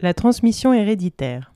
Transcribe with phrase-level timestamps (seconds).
[0.00, 1.52] La transmission héréditaire.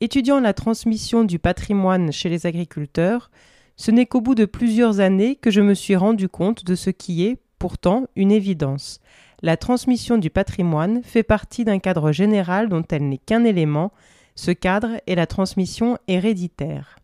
[0.00, 3.32] Étudiant la transmission du patrimoine chez les agriculteurs,
[3.74, 6.90] ce n'est qu'au bout de plusieurs années que je me suis rendu compte de ce
[6.90, 9.00] qui est, pourtant, une évidence.
[9.42, 13.90] La transmission du patrimoine fait partie d'un cadre général dont elle n'est qu'un élément,
[14.36, 17.00] ce cadre est la transmission héréditaire.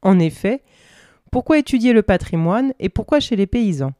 [0.00, 0.62] En effet,
[1.30, 3.92] pourquoi étudier le patrimoine et pourquoi chez les paysans?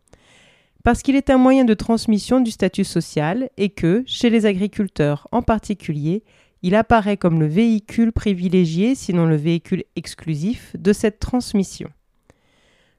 [0.82, 5.28] Parce qu'il est un moyen de transmission du statut social et que, chez les agriculteurs
[5.32, 6.22] en particulier,
[6.62, 11.88] il apparaît comme le véhicule privilégié, sinon le véhicule exclusif, de cette transmission.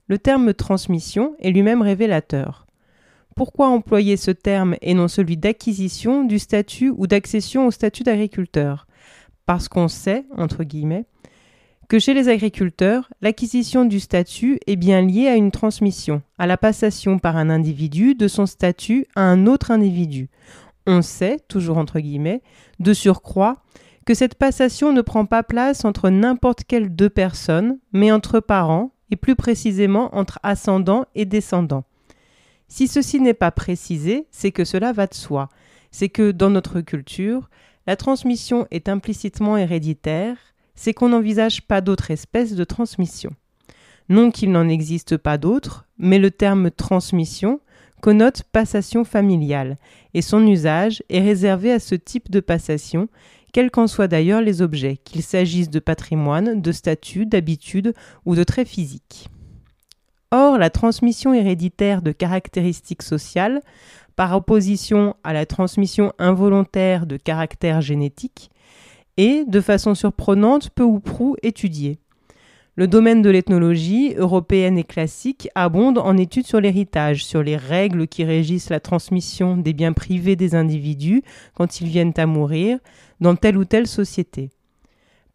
[0.07, 2.65] Le terme transmission est lui-même révélateur.
[3.35, 8.87] Pourquoi employer ce terme et non celui d'acquisition du statut ou d'accession au statut d'agriculteur?
[9.45, 11.05] Parce qu'on sait, entre guillemets,
[11.91, 16.55] que chez les agriculteurs, l'acquisition du statut est bien liée à une transmission, à la
[16.55, 20.29] passation par un individu de son statut à un autre individu.
[20.87, 22.43] On sait, toujours entre guillemets,
[22.79, 23.57] de surcroît,
[24.05, 28.93] que cette passation ne prend pas place entre n'importe quelles deux personnes, mais entre parents,
[29.09, 31.83] et plus précisément entre ascendants et descendants.
[32.69, 35.49] Si ceci n'est pas précisé, c'est que cela va de soi.
[35.91, 37.49] C'est que dans notre culture,
[37.85, 40.37] la transmission est implicitement héréditaire,
[40.75, 43.31] c'est qu'on n'envisage pas d'autre espèce de transmission.
[44.09, 47.59] Non qu'il n'en existe pas d'autres, mais le terme transmission
[48.01, 49.77] connote passation familiale,
[50.13, 53.07] et son usage est réservé à ce type de passation,
[53.53, 57.93] quels qu'en soient d'ailleurs les objets, qu'il s'agisse de patrimoine, de statut, d'habitude
[58.25, 59.29] ou de traits physiques.
[60.31, 63.61] Or, la transmission héréditaire de caractéristiques sociales,
[64.15, 68.50] par opposition à la transmission involontaire de caractères génétiques,
[69.21, 71.99] et, de façon surprenante, peu ou prou étudié.
[72.75, 78.07] Le domaine de l'ethnologie, européenne et classique, abonde en études sur l'héritage, sur les règles
[78.07, 81.21] qui régissent la transmission des biens privés des individus
[81.53, 82.79] quand ils viennent à mourir
[83.19, 84.49] dans telle ou telle société.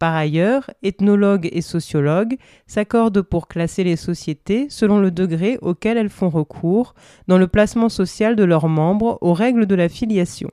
[0.01, 6.11] Par ailleurs, ethnologues et sociologues s'accordent pour classer les sociétés selon le degré auquel elles
[6.11, 6.97] font recours
[7.29, 10.51] dans le placement social de leurs membres aux règles de la filiation.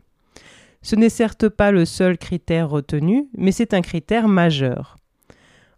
[0.83, 4.97] Ce n'est certes pas le seul critère retenu, mais c'est un critère majeur.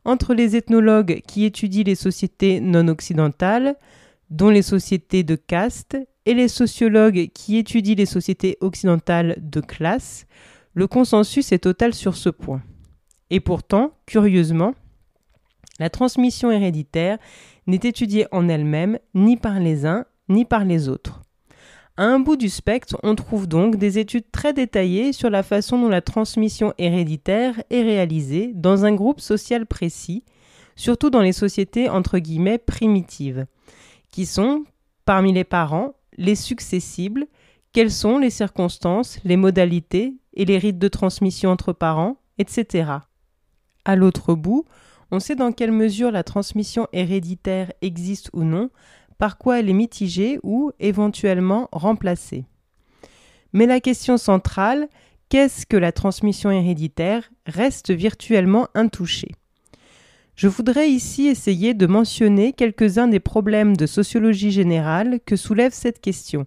[0.04, 3.76] Entre les ethnologues qui étudient les sociétés non occidentales,
[4.30, 10.26] dont les sociétés de caste, et les sociologues qui étudient les sociétés occidentales de classe,
[10.74, 12.64] le consensus est total sur ce point.
[13.30, 14.74] Et pourtant, curieusement,
[15.80, 17.20] la transmission héréditaire
[17.68, 21.22] n'est étudiée en elle-même ni par les uns ni par les autres.
[21.98, 25.80] À un bout du spectre, on trouve donc des études très détaillées sur la façon
[25.80, 30.26] dont la transmission héréditaire est réalisée dans un groupe social précis,
[30.76, 33.46] surtout dans les sociétés entre guillemets primitives,
[34.12, 34.66] qui sont,
[35.06, 37.28] parmi les parents, les successibles,
[37.72, 42.92] quelles sont les circonstances, les modalités et les rites de transmission entre parents, etc.
[43.86, 44.66] À l'autre bout,
[45.12, 48.70] on sait dans quelle mesure la transmission héréditaire existe ou non
[49.18, 52.46] par quoi elle est mitigée ou éventuellement remplacée.
[53.54, 54.88] Mais la question centrale,
[55.30, 59.32] qu'est-ce que la transmission héréditaire, reste virtuellement intouchée?
[60.36, 66.02] Je voudrais ici essayer de mentionner quelques-uns des problèmes de sociologie générale que soulève cette
[66.02, 66.46] question,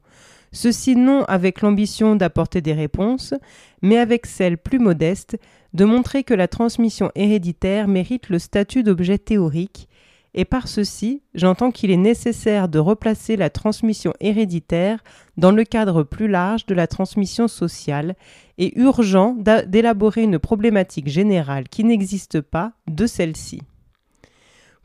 [0.52, 3.32] ceci non avec l'ambition d'apporter des réponses,
[3.80, 5.38] mais avec celle plus modeste
[5.72, 9.87] de montrer que la transmission héréditaire mérite le statut d'objet théorique
[10.34, 15.02] et par ceci, j'entends qu'il est nécessaire de replacer la transmission héréditaire
[15.36, 18.14] dans le cadre plus large de la transmission sociale
[18.58, 23.62] et urgent d'élaborer une problématique générale qui n'existe pas de celle-ci.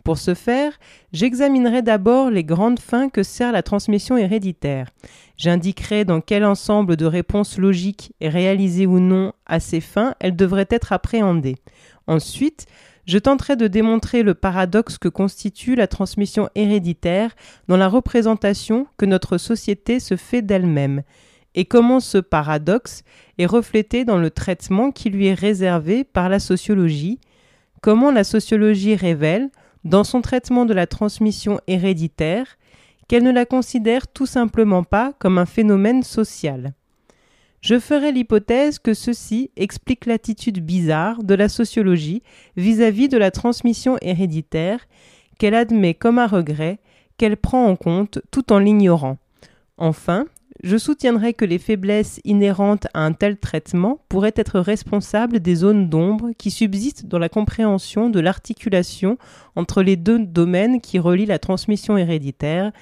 [0.03, 0.77] Pour ce faire,
[1.13, 4.89] j'examinerai d'abord les grandes fins que sert la transmission héréditaire.
[5.37, 10.67] J'indiquerai dans quel ensemble de réponses logiques réalisées ou non à ces fins elles devraient
[10.69, 11.55] être appréhendées.
[12.07, 12.65] Ensuite,
[13.05, 17.35] je tenterai de démontrer le paradoxe que constitue la transmission héréditaire
[17.67, 21.03] dans la représentation que notre société se fait d'elle-même,
[21.55, 23.03] et comment ce paradoxe
[23.37, 27.19] est reflété dans le traitement qui lui est réservé par la sociologie,
[27.81, 29.49] comment la sociologie révèle,
[29.83, 32.57] dans son traitement de la transmission héréditaire,
[33.07, 36.73] qu'elle ne la considère tout simplement pas comme un phénomène social.
[37.63, 42.21] Je ferai l'hypothèse que ceci explique l'attitude bizarre de la sociologie
[42.57, 44.85] vis-à-vis de la transmission héréditaire,
[45.39, 46.79] qu'elle admet comme un regret,
[47.15, 49.17] qu'elle prend en compte tout en l'ignorant.
[49.77, 50.25] Enfin,
[50.61, 55.87] je soutiendrai que les faiblesses inhérentes à un tel traitement pourraient être responsables des zones
[55.87, 59.17] d'ombre qui subsistent dans la compréhension de l'articulation
[59.55, 62.73] entre les deux domaines qui relient la transmission héréditaire,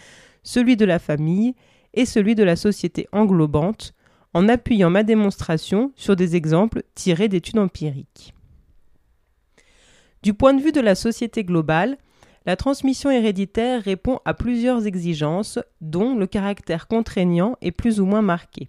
[0.41, 1.53] celui de la famille
[1.93, 3.93] et celui de la société englobante,
[4.33, 8.33] en appuyant ma démonstration sur des exemples tirés d'études empiriques.
[10.23, 11.97] Du point de vue de la société globale,
[12.45, 18.21] la transmission héréditaire répond à plusieurs exigences dont le caractère contraignant est plus ou moins
[18.21, 18.65] marqué.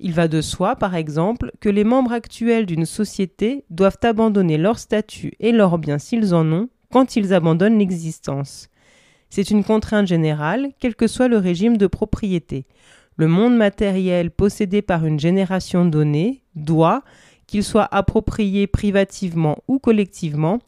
[0.00, 4.78] Il va de soi, par exemple, que les membres actuels d'une société doivent abandonner leur
[4.78, 8.68] statut et leurs biens s'ils en ont quand ils abandonnent l'existence.
[9.28, 12.66] C'est une contrainte générale, quel que soit le régime de propriété.
[13.20, 17.02] Le monde matériel possédé par une génération donnée doit,
[17.46, 20.58] qu'il soit approprié privativement ou collectivement,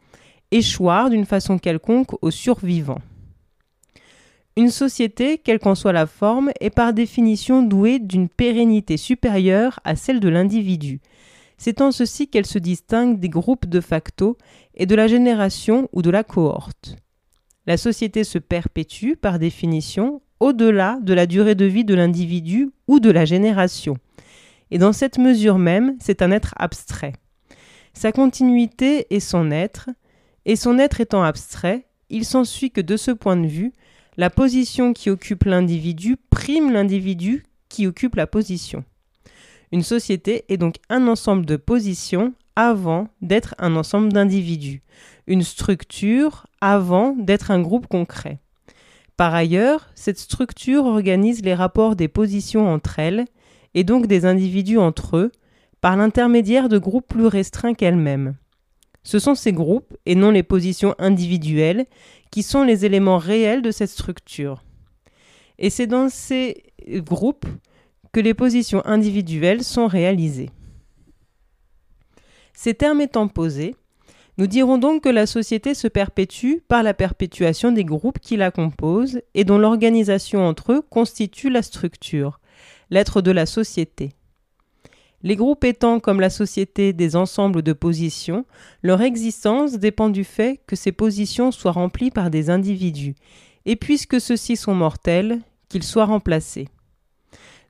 [0.50, 3.00] échoir d'une façon quelconque aux survivants.
[4.58, 9.96] Une société, quelle qu'en soit la forme, est par définition douée d'une pérennité supérieure à
[9.96, 11.00] celle de l'individu.
[11.56, 14.36] C'est en ceci qu'elle se distingue des groupes de facto
[14.74, 16.96] et de la génération ou de la cohorte.
[17.66, 22.98] La société se perpétue, par définition, au-delà de la durée de vie de l'individu ou
[22.98, 23.96] de la génération.
[24.72, 27.12] Et dans cette mesure même, c'est un être abstrait.
[27.94, 29.90] Sa continuité est son être,
[30.44, 33.72] et son être étant abstrait, il s'ensuit que de ce point de vue,
[34.16, 38.84] la position qui occupe l'individu prime l'individu qui occupe la position.
[39.70, 44.82] Une société est donc un ensemble de positions avant d'être un ensemble d'individus,
[45.28, 48.41] une structure avant d'être un groupe concret.
[49.22, 53.26] Par ailleurs, cette structure organise les rapports des positions entre elles,
[53.72, 55.30] et donc des individus entre eux,
[55.80, 58.34] par l'intermédiaire de groupes plus restreints qu'elles-mêmes.
[59.04, 61.86] Ce sont ces groupes, et non les positions individuelles,
[62.32, 64.64] qui sont les éléments réels de cette structure.
[65.56, 67.46] Et c'est dans ces groupes
[68.10, 70.50] que les positions individuelles sont réalisées.
[72.54, 73.76] Ces termes étant posés,
[74.38, 78.50] nous dirons donc que la société se perpétue par la perpétuation des groupes qui la
[78.50, 82.40] composent et dont l'organisation entre eux constitue la structure,
[82.90, 84.12] l'être de la société.
[85.22, 88.44] Les groupes étant comme la société des ensembles de positions,
[88.82, 93.14] leur existence dépend du fait que ces positions soient remplies par des individus,
[93.66, 96.68] et puisque ceux-ci sont mortels, qu'ils soient remplacés.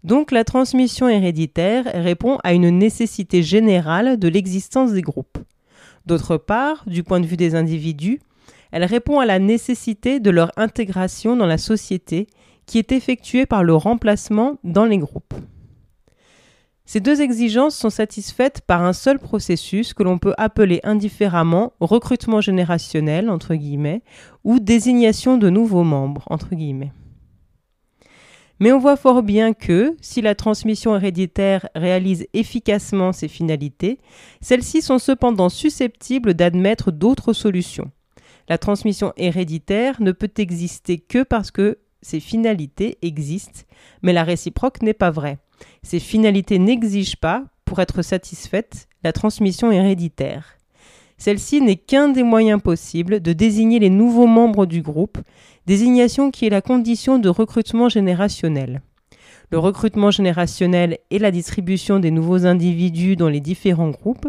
[0.02, 5.38] Donc la transmission héréditaire répond à une nécessité générale de l'existence des groupes.
[6.06, 8.20] D'autre part, du point de vue des individus,
[8.72, 12.26] elle répond à la nécessité de leur intégration dans la société
[12.66, 15.34] qui est effectuée par le remplacement dans les groupes.
[16.84, 22.40] Ces deux exigences sont satisfaites par un seul processus que l'on peut appeler indifféremment recrutement
[22.40, 23.30] générationnel
[24.44, 26.26] ou désignation de nouveaux membres.
[28.62, 33.98] Mais on voit fort bien que, si la transmission héréditaire réalise efficacement ses finalités,
[34.40, 37.90] celles-ci sont cependant susceptibles d'admettre d'autres solutions.
[38.48, 43.62] La transmission héréditaire ne peut exister que parce que ses finalités existent,
[44.00, 45.38] mais la réciproque n'est pas vraie.
[45.82, 50.56] Ces finalités n'exigent pas, pour être satisfaites, la transmission héréditaire.
[51.22, 55.18] Celle-ci n'est qu'un des moyens possibles de désigner les nouveaux membres du groupe,
[55.66, 58.82] désignation qui est la condition de recrutement générationnel.
[59.52, 64.26] Le recrutement générationnel et la distribution des nouveaux individus dans les différents groupes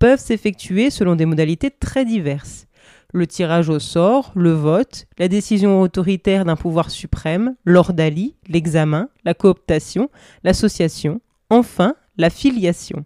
[0.00, 2.66] peuvent s'effectuer selon des modalités très diverses
[3.14, 9.34] le tirage au sort, le vote, la décision autoritaire d'un pouvoir suprême, l'ordalie, l'examen, la
[9.34, 10.08] cooptation,
[10.42, 13.04] l'association, enfin la filiation.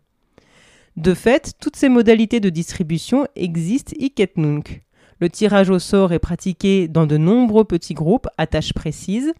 [0.97, 4.83] De fait, toutes ces modalités de distribution existent hic et nunc.
[5.21, 9.33] Le tirage au sort est pratiqué dans de nombreux petits groupes à tâches précises,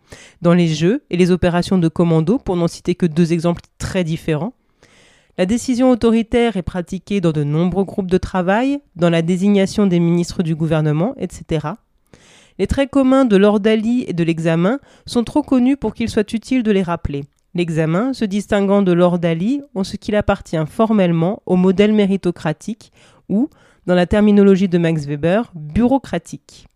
[0.43, 4.05] dans les jeux et les opérations de commando, pour n'en citer que deux exemples très
[4.05, 4.53] différents.
[5.39, 10.01] La décision autoritaire est pratiquée dans de nombreux groupes de travail, dans la désignation des
[10.01, 11.69] ministres du gouvernement, etc.
[12.59, 16.63] Les traits communs de l'ordalie et de l'examen sont trop connus pour qu'il soit utile
[16.63, 17.25] de les rappeler.
[17.57, 22.93] L'examen se distinguant de l'ordalie en ce qu'il appartient formellement au modèle méritocratique
[23.31, 23.49] ou,
[23.87, 26.67] dans la terminologie de Max Weber, bureaucratique.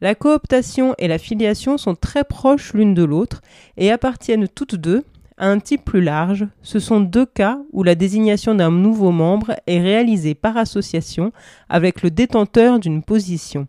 [0.00, 3.40] La cooptation et la filiation sont très proches l'une de l'autre
[3.76, 5.04] et appartiennent toutes deux
[5.38, 9.80] un type plus large, ce sont deux cas où la désignation d'un nouveau membre est
[9.80, 11.32] réalisée par association
[11.68, 13.68] avec le détenteur d'une position.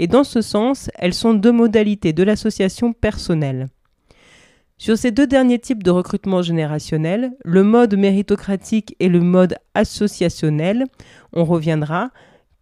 [0.00, 3.68] Et dans ce sens, elles sont deux modalités de l'association personnelle.
[4.82, 10.86] Sur ces deux derniers types de recrutement générationnel, le mode méritocratique et le mode associationnel,
[11.32, 12.10] on reviendra,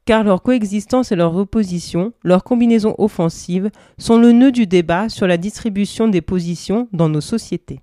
[0.05, 5.27] car leur coexistence et leur opposition, leur combinaison offensive, sont le nœud du débat sur
[5.27, 7.81] la distribution des positions dans nos sociétés.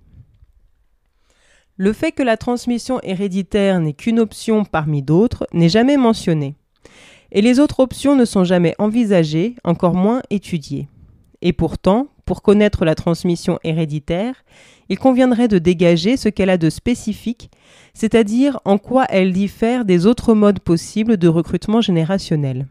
[1.76, 6.54] Le fait que la transmission héréditaire n'est qu'une option parmi d'autres n'est jamais mentionné.
[7.32, 10.86] Et les autres options ne sont jamais envisagées, encore moins étudiées.
[11.42, 14.44] Et pourtant, pour connaître la transmission héréditaire,
[14.90, 17.50] il conviendrait de dégager ce qu'elle a de spécifique,
[17.94, 22.66] c'est-à-dire en quoi elle diffère des autres modes possibles de recrutement générationnel.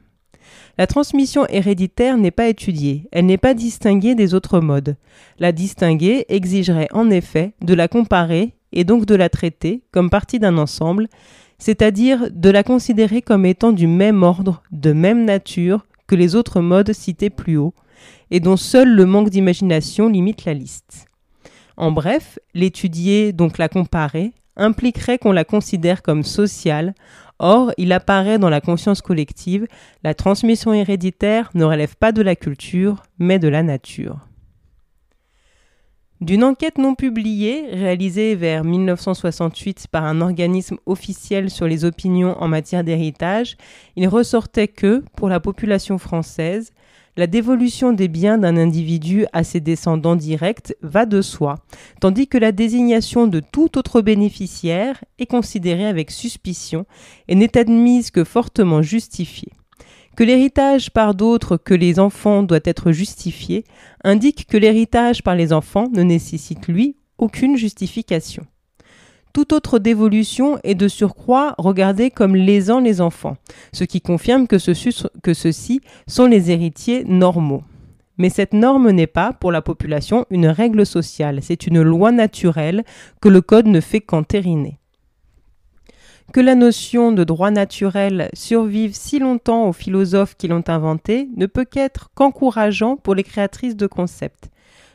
[0.78, 4.96] La transmission héréditaire n'est pas étudiée, elle n'est pas distinguée des autres modes.
[5.40, 10.38] La distinguer exigerait en effet de la comparer et donc de la traiter comme partie
[10.38, 11.08] d'un ensemble,
[11.58, 16.62] c'est-à-dire de la considérer comme étant du même ordre, de même nature que les autres
[16.62, 17.74] modes cités plus haut,
[18.32, 21.06] et dont seul le manque d'imagination limite la liste.
[21.78, 26.96] En bref, l'étudier, donc la comparer, impliquerait qu'on la considère comme sociale,
[27.40, 29.68] or il apparaît dans la conscience collective,
[30.04, 34.28] la transmission héréditaire ne relève pas de la culture, mais de la nature.
[36.20, 42.48] D'une enquête non publiée, réalisée vers 1968 par un organisme officiel sur les opinions en
[42.48, 43.56] matière d'héritage,
[43.96, 46.74] il ressortait que, pour la population française,
[47.18, 51.56] la dévolution des biens d'un individu à ses descendants directs va de soi,
[52.00, 56.86] tandis que la désignation de tout autre bénéficiaire est considérée avec suspicion
[57.28, 59.52] et n'est admise que fortement justifiée.
[60.16, 63.66] Que l'héritage par d'autres que les enfants doit être justifié
[64.04, 68.46] indique que l'héritage par les enfants ne nécessite, lui, aucune justification.
[69.38, 73.38] Toute autre dévolution est de surcroît regardée comme lésant les enfants,
[73.72, 77.62] ce qui confirme que, ceux-ci sont les héritiers normaux.
[78.18, 82.84] Mais cette norme n'est pas, pour la population, une règle sociale, c'est une loi naturelle
[83.22, 84.80] que le Code ne fait qu'entériner.
[86.34, 91.46] Que la notion de droit naturel survive si longtemps aux philosophes qui l'ont inventé ne
[91.46, 94.50] peut qu'être qu'encourageant pour les créatrices de concepts.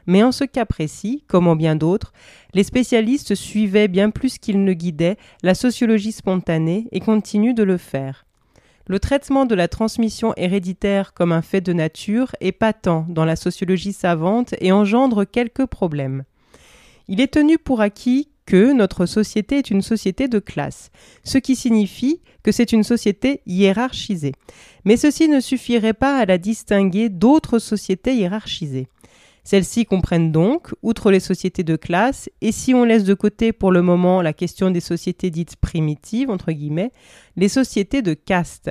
[0.06, 2.12] Mais en ce cas précis, comme en bien d'autres,
[2.54, 7.76] les spécialistes suivaient bien plus qu'ils ne guidaient la sociologie spontanée et continuent de le
[7.76, 8.26] faire.
[8.88, 13.36] Le traitement de la transmission héréditaire comme un fait de nature est patent dans la
[13.36, 16.24] sociologie savante et engendre quelques problèmes.
[17.08, 20.90] Il est tenu pour acquis que notre société est une société de classe,
[21.22, 24.32] ce qui signifie que c'est une société hiérarchisée.
[24.84, 28.88] Mais ceci ne suffirait pas à la distinguer d'autres sociétés hiérarchisées.
[29.44, 33.72] Celles-ci comprennent donc, outre les sociétés de classe, et si on laisse de côté pour
[33.72, 36.92] le moment la question des sociétés dites primitives, entre guillemets,
[37.36, 38.70] les sociétés de caste.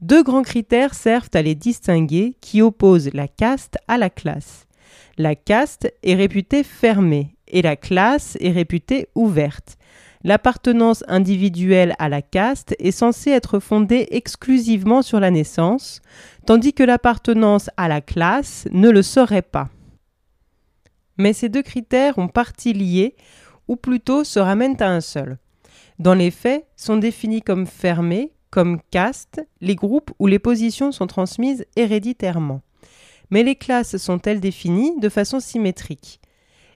[0.00, 4.66] Deux grands critères servent à les distinguer qui opposent la caste à la classe.
[5.18, 9.78] La caste est réputée fermée et la classe est réputée ouverte.
[10.24, 16.02] L'appartenance individuelle à la caste est censée être fondée exclusivement sur la naissance,
[16.44, 19.68] tandis que l'appartenance à la classe ne le serait pas.
[21.18, 23.16] Mais ces deux critères ont partie liés,
[23.68, 25.38] ou plutôt se ramènent à un seul.
[25.98, 31.06] Dans les faits, sont définis comme fermés, comme castes, les groupes où les positions sont
[31.06, 32.62] transmises héréditairement.
[33.30, 36.20] Mais les classes sont-elles définies de façon symétrique?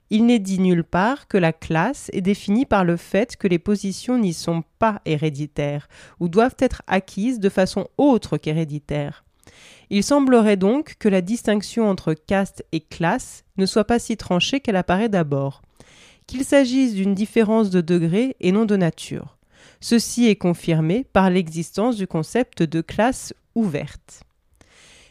[0.09, 3.59] Il n'est dit nulle part que la classe est définie par le fait que les
[3.59, 5.87] positions n'y sont pas héréditaires
[6.19, 9.23] ou doivent être acquises de façon autre qu'héréditaire.
[9.93, 14.61] Il semblerait donc que la distinction entre caste et classe ne soit pas si tranchée
[14.61, 15.61] qu'elle apparaît d'abord,
[16.27, 19.37] qu'il s'agisse d'une différence de degré et non de nature.
[19.81, 24.23] Ceci est confirmé par l'existence du concept de classe ouverte.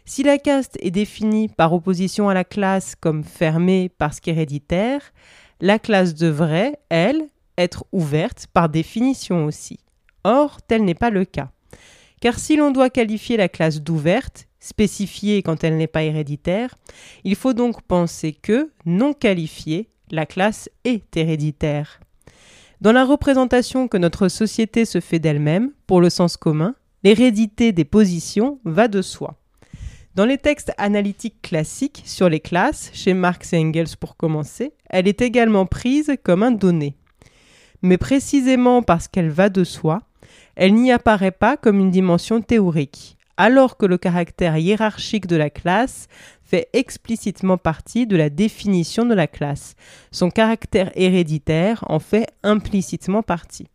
[0.06, 5.12] Si la caste est définie par opposition à la classe comme fermée parce qu'héréditaire,
[5.60, 7.26] la classe devrait, elle,
[7.58, 9.78] être ouverte par définition aussi.
[10.24, 11.50] Or, tel n'est pas le cas.
[12.22, 16.76] Car si l'on doit qualifier la classe d'ouverte, spécifiée quand elle n'est pas héréditaire,
[17.24, 22.00] il faut donc penser que, non qualifiée, la classe est héréditaire.
[22.80, 27.84] Dans la représentation que notre société se fait d'elle-même, pour le sens commun, l'hérédité des
[27.84, 29.36] positions va de soi.
[30.14, 35.06] Dans les textes analytiques classiques sur les classes, chez Marx et Engels pour commencer, elle
[35.06, 36.96] est également prise comme un donné.
[37.82, 40.00] Mais précisément parce qu'elle va de soi,
[40.56, 45.48] elle n'y apparaît pas comme une dimension théorique, alors que le caractère hiérarchique de la
[45.48, 46.08] classe
[46.42, 49.76] fait explicitement partie de la définition de la classe.
[50.10, 53.66] Son caractère héréditaire en fait implicitement partie.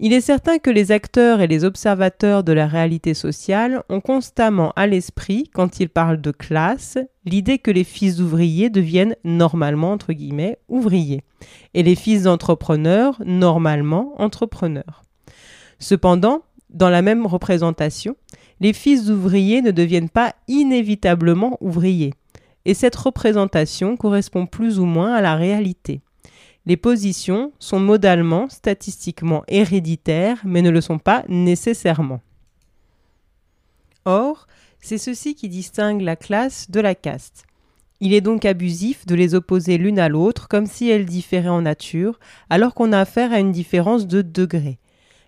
[0.00, 4.72] Il est certain que les acteurs et les observateurs de la réalité sociale ont constamment
[4.74, 10.12] à l'esprit, quand ils parlent de classe, l'idée que les fils d'ouvriers deviennent normalement, entre
[10.12, 11.22] guillemets, ouvriers,
[11.74, 15.02] et les fils d'entrepreneurs, normalement, entrepreneurs.
[15.78, 16.42] Cependant,
[16.72, 18.16] dans la même représentation,
[18.60, 22.14] les fils d'ouvriers ne deviennent pas inévitablement ouvriers,
[22.64, 26.00] et cette représentation correspond plus ou moins à la réalité.
[26.66, 32.20] Les positions sont modalement, statistiquement héréditaires, mais ne le sont pas nécessairement.
[34.04, 34.46] Or,
[34.80, 37.44] c'est ceci qui distingue la classe de la caste.
[38.00, 41.62] Il est donc abusif de les opposer l'une à l'autre comme si elles différaient en
[41.62, 44.78] nature, alors qu'on a affaire à une différence de degré.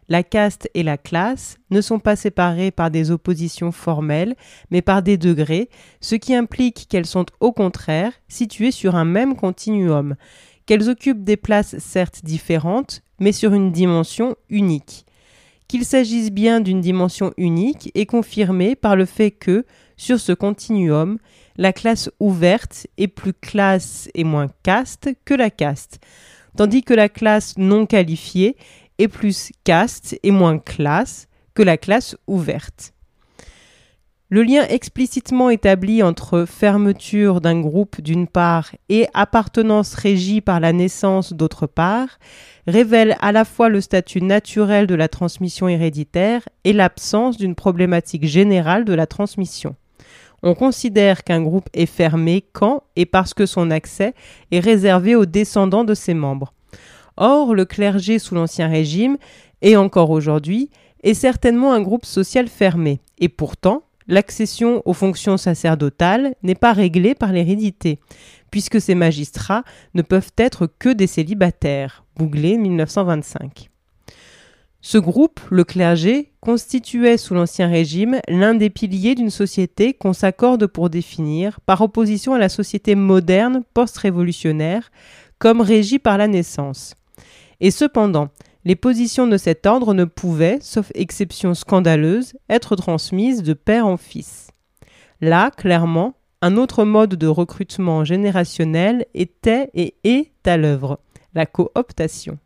[0.09, 4.35] La caste et la classe ne sont pas séparées par des oppositions formelles,
[4.71, 5.69] mais par des degrés,
[6.01, 10.17] ce qui implique qu'elles sont au contraire situées sur un même continuum,
[10.67, 15.07] qu'elles occupent des places certes différentes, mais sur une dimension unique.
[15.69, 19.65] Qu'il s'agisse bien d'une dimension unique est confirmé par le fait que,
[19.97, 21.19] sur ce continuum,
[21.57, 26.01] la classe ouverte est plus classe et moins caste que la caste,
[26.57, 28.57] tandis que la classe non qualifiée
[29.09, 32.93] plus caste et moins classe que la classe ouverte.
[34.33, 40.73] Le lien explicitement établi entre fermeture d'un groupe d'une part et appartenance régie par la
[40.73, 42.19] naissance d'autre part
[42.67, 48.25] révèle à la fois le statut naturel de la transmission héréditaire et l'absence d'une problématique
[48.25, 49.77] générale de la transmission.
[50.43, 54.15] On considère qu'un groupe est fermé quand et parce que son accès
[54.51, 56.55] est réservé aux descendants de ses membres.
[57.17, 59.19] Or, le clergé sous l'Ancien Régime,
[59.61, 60.71] et encore aujourd'hui,
[61.03, 67.15] est certainement un groupe social fermé, et pourtant, l'accession aux fonctions sacerdotales n'est pas réglée
[67.15, 67.99] par l'hérédité,
[68.51, 69.65] puisque ces magistrats
[69.95, 72.05] ne peuvent être que des célibataires.
[72.17, 73.69] Bouglé 1925.
[74.85, 80.67] Ce groupe, le clergé, constituait sous l'Ancien Régime l'un des piliers d'une société qu'on s'accorde
[80.67, 84.91] pour définir, par opposition à la société moderne post-révolutionnaire,
[85.39, 86.95] comme régie par la naissance.
[87.63, 88.29] Et cependant,
[88.65, 93.97] les positions de cet ordre ne pouvaient, sauf exception scandaleuse, être transmises de père en
[93.97, 94.49] fils.
[95.21, 100.99] Là, clairement, un autre mode de recrutement générationnel était et est à l'œuvre,
[101.35, 102.37] la cooptation.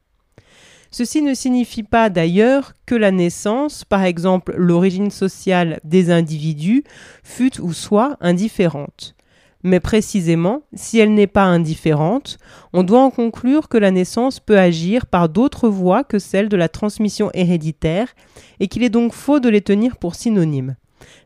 [0.90, 6.85] Ceci ne signifie pas d'ailleurs que la naissance, par exemple l'origine sociale des individus,
[7.25, 9.15] fût ou soit indifférente.
[9.66, 12.38] Mais précisément, si elle n'est pas indifférente,
[12.73, 16.56] on doit en conclure que la naissance peut agir par d'autres voies que celles de
[16.56, 18.14] la transmission héréditaire,
[18.61, 20.76] et qu'il est donc faux de les tenir pour synonymes.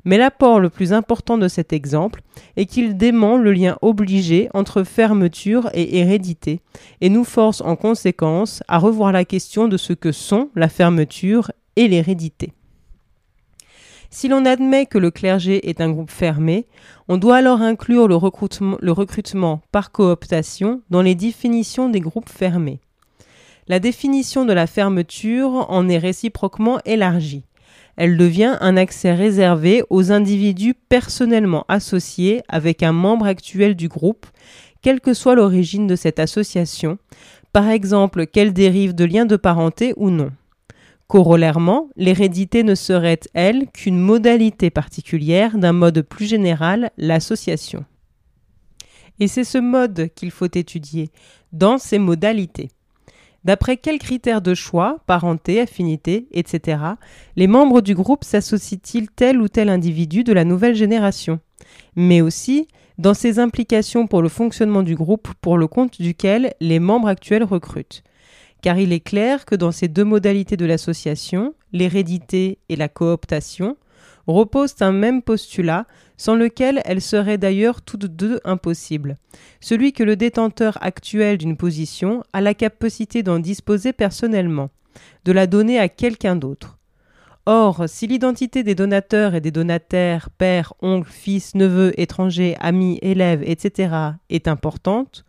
[0.06, 2.22] Mais l'apport le plus important de cet exemple
[2.56, 6.62] est qu'il dément le lien obligé entre fermeture et hérédité,
[7.02, 11.52] et nous force en conséquence à revoir la question de ce que sont la fermeture
[11.76, 12.54] et l'hérédité.
[14.10, 16.66] Si l'on admet que le clergé est un groupe fermé,
[17.08, 22.80] on doit alors inclure le recrutement, par cooptation dans les définitions des groupes fermés.
[23.68, 27.44] La définition de la fermeture en est réciproquement élargie
[28.00, 34.26] elle devient un accès réservé aux individus personnellement associés avec un membre actuel du groupe,
[34.80, 36.96] quelle que soit l'origine de cette association,
[37.52, 40.30] par exemple qu'elle dérive de liens de parenté ou non.
[41.10, 47.84] Corollairement, l'hérédité ne serait, elle, qu'une modalité particulière d'un mode plus général, l'association.
[49.18, 51.10] Et c'est ce mode qu'il faut étudier,
[51.52, 52.70] dans ses modalités.
[53.42, 56.78] D'après quels critères de choix, parenté, affinité, etc.,
[57.34, 61.40] les membres du groupe s'associent-ils tel ou tel individu de la nouvelle génération?
[61.96, 62.68] Mais aussi
[62.98, 67.42] dans ses implications pour le fonctionnement du groupe pour le compte duquel les membres actuels
[67.42, 68.04] recrutent.
[68.62, 73.76] Car il est clair que dans ces deux modalités de l'association, l'hérédité et la cooptation,
[74.26, 79.16] reposent un même postulat, sans lequel elles seraient d'ailleurs toutes deux impossibles.
[79.60, 84.70] Celui que le détenteur actuel d'une position a la capacité d'en disposer personnellement,
[85.24, 86.78] de la donner à quelqu'un d'autre.
[87.46, 93.42] Or, si l'identité des donateurs et des donataires, père, oncle, fils, neveu, étranger, ami, élève,
[93.44, 93.94] etc.,
[94.28, 95.24] est importante,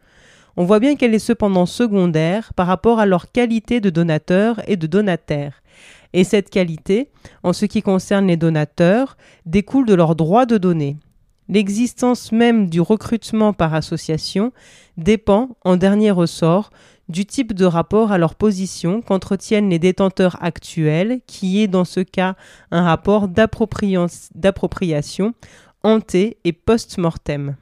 [0.58, 4.78] on voit bien qu'elle est cependant secondaire par rapport à leur qualité de donateur et
[4.78, 5.62] de donataire,
[6.14, 7.10] et cette qualité,
[7.44, 10.98] en ce qui concerne les donateurs, découle de leur droit de donner.
[11.50, 14.54] L'existence même du recrutement par association
[14.98, 16.70] dépend, en dernier ressort,
[17.10, 22.00] du type de rapport à leur position qu'entretiennent les détenteurs actuels, qui est dans ce
[22.00, 22.36] cas
[22.72, 25.34] un rapport d'appropriation
[25.84, 27.56] ante et post-mortem.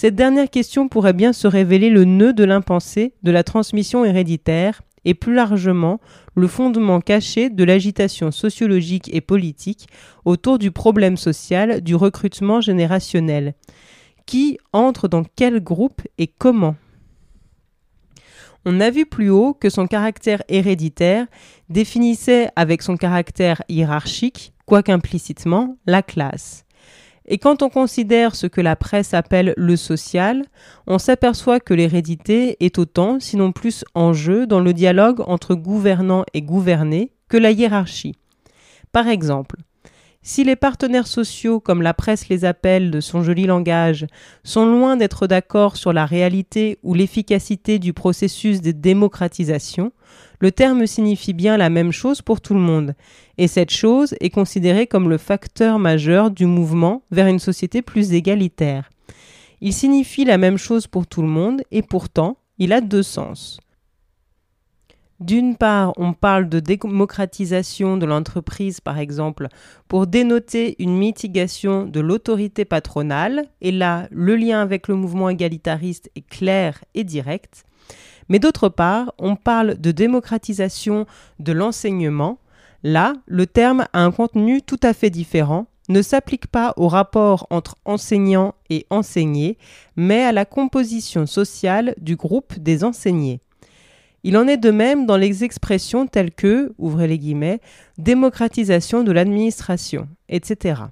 [0.00, 4.80] Cette dernière question pourrait bien se révéler le nœud de l'impensé de la transmission héréditaire
[5.04, 6.00] et plus largement
[6.34, 9.88] le fondement caché de l'agitation sociologique et politique
[10.24, 13.52] autour du problème social du recrutement générationnel.
[14.24, 16.76] Qui entre dans quel groupe et comment?
[18.64, 21.26] On a vu plus haut que son caractère héréditaire
[21.68, 26.64] définissait avec son caractère hiérarchique, quoiqu'implicitement, la classe.
[27.32, 30.44] Et quand on considère ce que la presse appelle le social,
[30.88, 36.24] on s'aperçoit que l'hérédité est autant, sinon plus, en jeu dans le dialogue entre gouvernants
[36.34, 38.16] et gouvernés que la hiérarchie.
[38.90, 39.58] Par exemple,
[40.22, 44.06] Si les partenaires sociaux, comme la presse les appelle de son joli langage,
[44.44, 49.92] sont loin d'être d'accord sur la réalité ou l'efficacité du processus de démocratisation,
[50.38, 52.94] le terme signifie bien la même chose pour tout le monde,
[53.38, 58.12] et cette chose est considérée comme le facteur majeur du mouvement vers une société plus
[58.12, 58.90] égalitaire.
[59.62, 63.58] Il signifie la même chose pour tout le monde, et pourtant, il a deux sens.
[65.20, 69.48] D'une part, on parle de démocratisation de l'entreprise, par exemple,
[69.86, 76.10] pour dénoter une mitigation de l'autorité patronale, et là, le lien avec le mouvement égalitariste
[76.16, 77.64] est clair et direct.
[78.30, 81.04] Mais d'autre part, on parle de démocratisation
[81.38, 82.38] de l'enseignement.
[82.82, 87.46] Là, le terme a un contenu tout à fait différent, ne s'applique pas au rapport
[87.50, 89.58] entre enseignants et enseignés,
[89.96, 93.40] mais à la composition sociale du groupe des enseignés.
[94.22, 97.60] Il en est de même dans les expressions telles que, ouvrez les guillemets,
[97.96, 100.82] démocratisation de l'administration, etc.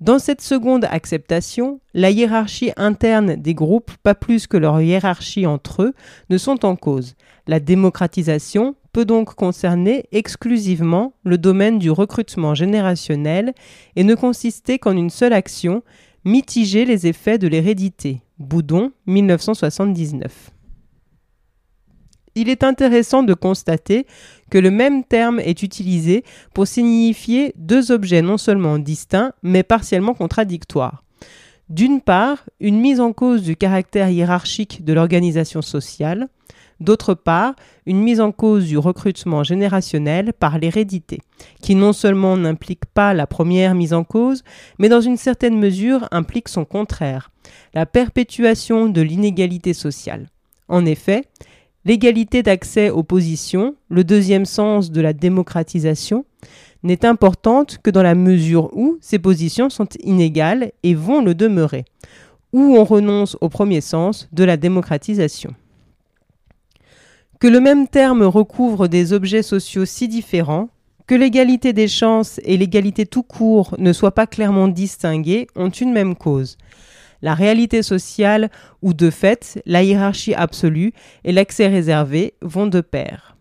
[0.00, 5.82] Dans cette seconde acceptation, la hiérarchie interne des groupes, pas plus que leur hiérarchie entre
[5.82, 5.94] eux,
[6.30, 7.16] ne sont en cause.
[7.48, 13.54] La démocratisation peut donc concerner exclusivement le domaine du recrutement générationnel
[13.96, 15.82] et ne consister qu'en une seule action,
[16.24, 18.20] mitiger les effets de l'hérédité.
[18.38, 20.52] Boudon, 1979
[22.38, 24.06] il est intéressant de constater
[24.50, 26.24] que le même terme est utilisé
[26.54, 31.02] pour signifier deux objets non seulement distincts, mais partiellement contradictoires.
[31.68, 36.28] D'une part, une mise en cause du caractère hiérarchique de l'organisation sociale,
[36.80, 37.54] d'autre part,
[37.86, 41.18] une mise en cause du recrutement générationnel par l'hérédité,
[41.60, 44.44] qui non seulement n'implique pas la première mise en cause,
[44.78, 47.30] mais dans une certaine mesure implique son contraire,
[47.74, 50.28] la perpétuation de l'inégalité sociale.
[50.68, 51.24] En effet,
[51.88, 56.26] L'égalité d'accès aux positions, le deuxième sens de la démocratisation,
[56.82, 61.86] n'est importante que dans la mesure où ces positions sont inégales et vont le demeurer,
[62.52, 65.54] où on renonce au premier sens de la démocratisation.
[67.40, 70.68] Que le même terme recouvre des objets sociaux si différents,
[71.06, 75.92] que l'égalité des chances et l'égalité tout court ne soient pas clairement distinguées ont une
[75.92, 76.58] même cause,
[77.22, 78.50] la réalité sociale
[78.82, 80.92] ou de fait la hiérarchie absolue
[81.24, 83.36] et l'accès réservé vont de pair.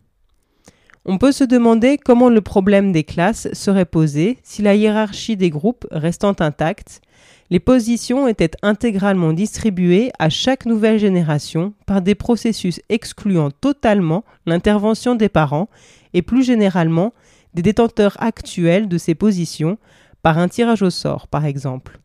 [1.05, 5.49] On peut se demander comment le problème des classes serait posé si la hiérarchie des
[5.49, 7.01] groupes restant intacte,
[7.49, 15.15] les positions étaient intégralement distribuées à chaque nouvelle génération par des processus excluant totalement l'intervention
[15.15, 15.69] des parents
[16.13, 17.13] et plus généralement
[17.53, 19.77] des détenteurs actuels de ces positions
[20.23, 21.99] par un tirage au sort par exemple.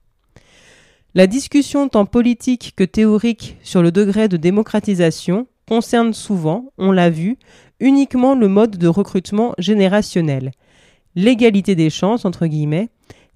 [1.15, 7.11] La discussion tant politique que théorique sur le degré de démocratisation concerne souvent, on l'a
[7.11, 7.37] vu,
[7.81, 10.53] uniquement le mode de recrutement générationnel.
[11.15, 12.89] L'égalité des chances, entre guillemets,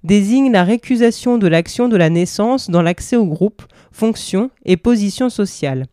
[0.03, 3.61] désigne la récusation de l'action de la naissance dans l'accès au groupe,
[3.91, 5.85] fonctions et positions sociales.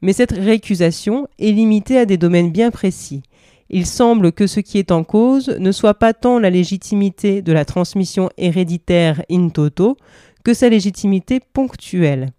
[0.00, 3.22] Mais cette récusation est limitée à des domaines bien précis.
[3.70, 7.52] Il semble que ce qui est en cause ne soit pas tant la légitimité de
[7.52, 9.96] la transmission héréditaire in toto
[10.44, 12.30] que sa légitimité ponctuelle.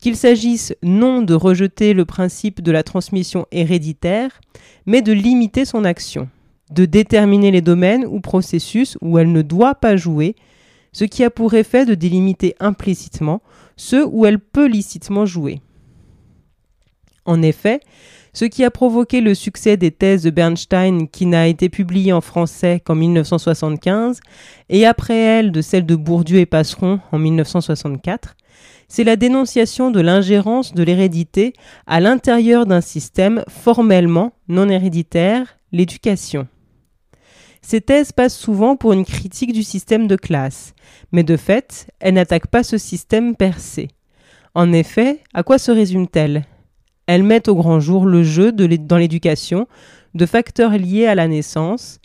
[0.00, 4.40] Qu'il s'agisse non de rejeter le principe de la transmission héréditaire,
[4.86, 6.28] mais de limiter son action,
[6.72, 10.36] de déterminer les domaines ou processus où elle ne doit pas jouer,
[10.92, 13.42] ce qui a pour effet de délimiter implicitement
[13.76, 15.60] ceux où elle peut licitement jouer.
[17.24, 17.80] En effet,
[18.32, 22.20] ce qui a provoqué le succès des thèses de Bernstein qui n'a été publié en
[22.20, 24.20] français qu'en 1975,
[24.68, 28.36] et après elle de celle de Bourdieu et Passeron en 1964,
[28.88, 31.52] c'est la dénonciation de l'ingérence de l'hérédité
[31.86, 36.48] à l'intérieur d'un système formellement non héréditaire, l'éducation.
[37.62, 40.74] Ces thèses passent souvent pour une critique du système de classe,
[41.12, 43.88] mais de fait, elles n'attaquent pas ce système percé.
[44.54, 46.44] En effet, à quoi se résume-t-elle?
[47.10, 49.66] Elles mettent au grand jour le jeu dans l'éducation
[50.14, 51.98] de facteurs liés à la naissance.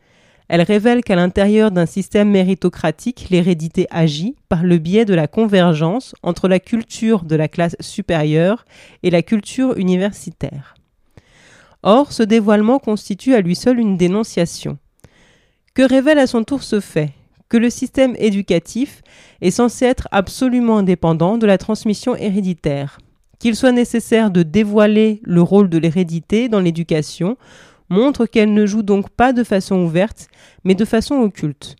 [0.47, 6.15] Elles révèlent qu'à l'intérieur d'un système méritocratique, l'hérédité agit par le biais de la convergence
[6.23, 8.65] entre la culture de la classe supérieure
[9.03, 10.73] et la culture universitaire.
[11.83, 14.79] Or, ce dévoilement constitue à lui seul une dénonciation.
[15.75, 17.11] Que révèle à son tour ce fait?
[17.47, 19.03] Que le système éducatif
[19.41, 22.97] est censé être absolument indépendant de la transmission héréditaire
[23.45, 27.37] qu'il soit nécessaire de dévoiler le rôle de l'hérédité dans l'éducation
[27.89, 30.29] montre qu'elle ne joue donc pas de façon ouverte,
[30.63, 31.75] mais de façon occulte.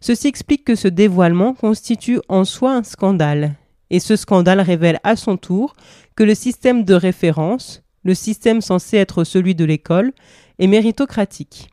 [0.00, 3.56] Ceci explique que ce dévoilement constitue en soi un scandale,
[3.90, 5.76] et ce scandale révèle à son tour
[6.14, 10.14] que le système de référence, le système censé être celui de l'école,
[10.58, 11.68] est méritocratique.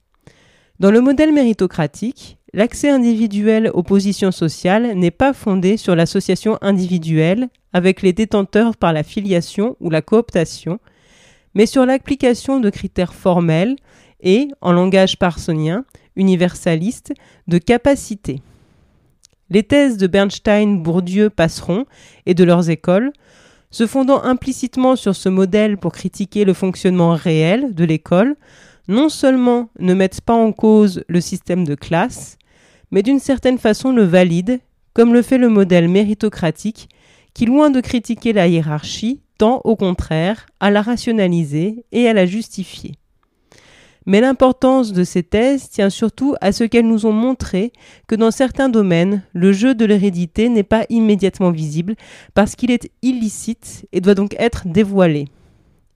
[0.81, 7.49] Dans le modèle méritocratique, l'accès individuel aux positions sociales n'est pas fondé sur l'association individuelle
[7.73, 10.79] avec les détenteurs par la filiation ou la cooptation,
[11.55, 13.75] mais sur l'application de critères formels
[14.21, 15.83] et, en langage parsonien,
[16.15, 17.13] universaliste,
[17.47, 18.41] de capacité.
[19.49, 21.85] Les thèses de Bernstein, Bourdieu, Passeron
[22.25, 23.11] et de leurs écoles,
[23.71, 28.35] se fondant implicitement sur ce modèle pour critiquer le fonctionnement réel de l'école,
[28.87, 32.37] non seulement ne mettent pas en cause le système de classe,
[32.93, 34.59] mais d'une certaine façon le valident,
[34.93, 36.89] comme le fait le modèle méritocratique,
[37.33, 42.27] qui, loin de critiquer la hiérarchie, tend au contraire à la rationaliser et à la
[42.27, 42.91] justifier.
[44.05, 47.73] Mais l'importance de ces thèses tient surtout à ce qu'elles nous ont montré
[48.07, 51.95] que dans certains domaines, le jeu de l'hérédité n'est pas immédiatement visible
[52.35, 55.29] parce qu'il est illicite et doit donc être dévoilé.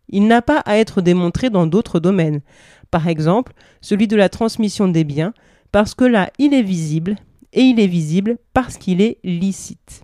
[0.09, 2.41] Il n'a pas à être démontré dans d'autres domaines,
[2.89, 5.33] par exemple celui de la transmission des biens,
[5.71, 7.15] parce que là il est visible,
[7.53, 10.01] et il est visible parce qu'il est licite.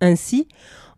[0.00, 0.48] Ainsi,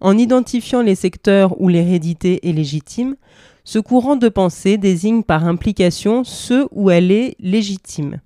[0.00, 3.16] en identifiant les secteurs où l'hérédité est légitime,
[3.64, 8.20] ce courant de pensée désigne par implication ceux où elle est légitime.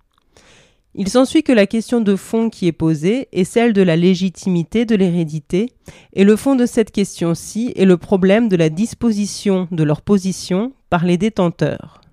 [0.97, 4.85] Il s'ensuit que la question de fond qui est posée est celle de la légitimité
[4.85, 5.73] de l'hérédité,
[6.13, 10.73] et le fond de cette question-ci est le problème de la disposition de leur position
[10.91, 12.04] par les détenteurs.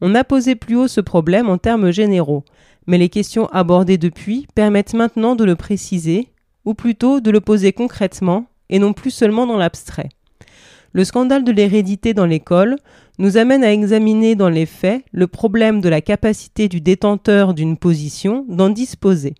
[0.00, 2.44] On a posé plus haut ce problème en termes généraux,
[2.86, 6.28] mais les questions abordées depuis permettent maintenant de le préciser,
[6.64, 10.08] ou plutôt de le poser concrètement, et non plus seulement dans l'abstrait.
[10.92, 12.76] Le scandale de l'hérédité dans l'école
[13.18, 17.76] nous amène à examiner dans les faits le problème de la capacité du détenteur d'une
[17.76, 19.34] position d'en disposer,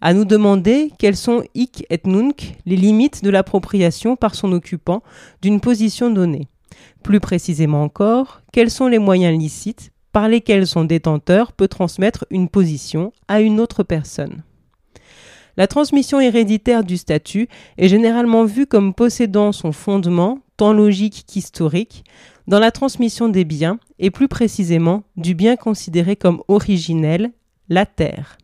[0.00, 5.02] à nous demander quelles sont hic et nunc les limites de l'appropriation par son occupant
[5.42, 6.48] d'une position donnée.
[7.02, 12.48] Plus précisément encore, quels sont les moyens licites par lesquels son détenteur peut transmettre une
[12.48, 14.42] position à une autre personne?
[15.56, 22.04] La transmission héréditaire du statut est généralement vue comme possédant son fondement, tant logique qu'historique,
[22.48, 27.30] dans la transmission des biens, et plus précisément du bien considéré comme originel,
[27.68, 28.36] la terre.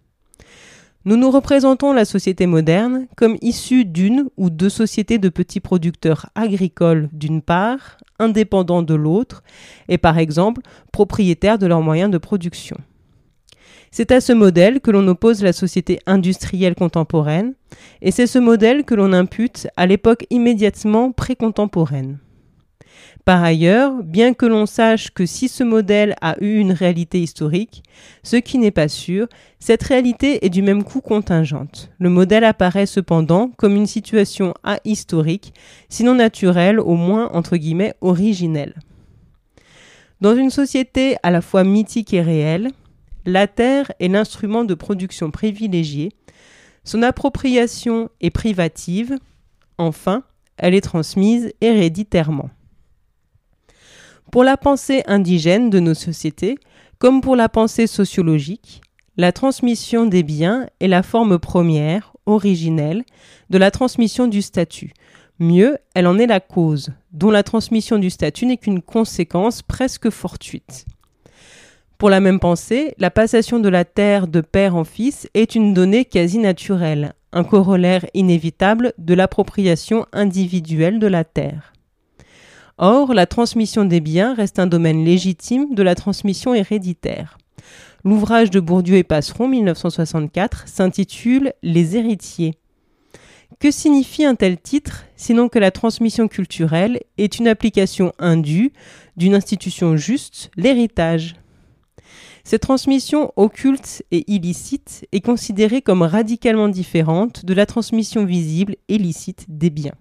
[1.04, 6.28] Nous nous représentons la société moderne comme issue d'une ou deux sociétés de petits producteurs
[6.34, 9.42] agricoles d'une part, indépendants de l'autre,
[9.88, 12.76] et par exemple propriétaires de leurs moyens de production.
[13.90, 17.54] C'est à ce modèle que l'on oppose la société industrielle contemporaine,
[18.02, 22.18] et c'est ce modèle que l'on impute à l'époque immédiatement précontemporaine.
[23.30, 27.84] Par ailleurs, bien que l'on sache que si ce modèle a eu une réalité historique,
[28.24, 29.28] ce qui n'est pas sûr,
[29.60, 31.92] cette réalité est du même coup contingente.
[32.00, 35.54] Le modèle apparaît cependant comme une situation ahistorique,
[35.88, 38.74] sinon naturelle, au moins entre guillemets originelle.
[40.20, 42.72] Dans une société à la fois mythique et réelle,
[43.26, 46.10] la terre est l'instrument de production privilégié,
[46.82, 49.18] son appropriation est privative,
[49.78, 50.24] enfin,
[50.56, 52.50] elle est transmise héréditairement.
[54.30, 56.56] Pour la pensée indigène de nos sociétés,
[56.98, 58.80] comme pour la pensée sociologique,
[59.16, 63.02] la transmission des biens est la forme première, originelle,
[63.50, 64.92] de la transmission du statut.
[65.40, 70.10] Mieux, elle en est la cause, dont la transmission du statut n'est qu'une conséquence presque
[70.10, 70.86] fortuite.
[71.98, 75.74] Pour la même pensée, la passation de la terre de père en fils est une
[75.74, 81.69] donnée quasi naturelle, un corollaire inévitable de l'appropriation individuelle de la terre.
[82.82, 87.36] Or, la transmission des biens reste un domaine légitime de la transmission héréditaire.
[88.04, 92.54] L'ouvrage de Bourdieu et Passeron 1964 s'intitule Les héritiers.
[93.58, 98.72] Que signifie un tel titre sinon que la transmission culturelle est une application indue
[99.14, 101.34] d'une institution juste, l'héritage?
[102.44, 108.96] Cette transmission occulte et illicite est considérée comme radicalement différente de la transmission visible et
[108.96, 109.92] licite des biens.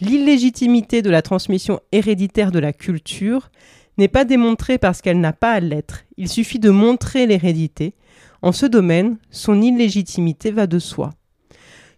[0.00, 3.50] L'illégitimité de la transmission héréditaire de la culture
[3.96, 7.94] n'est pas démontrée parce qu'elle n'a pas à l'être, il suffit de montrer l'hérédité.
[8.42, 11.14] En ce domaine, son illégitimité va de soi.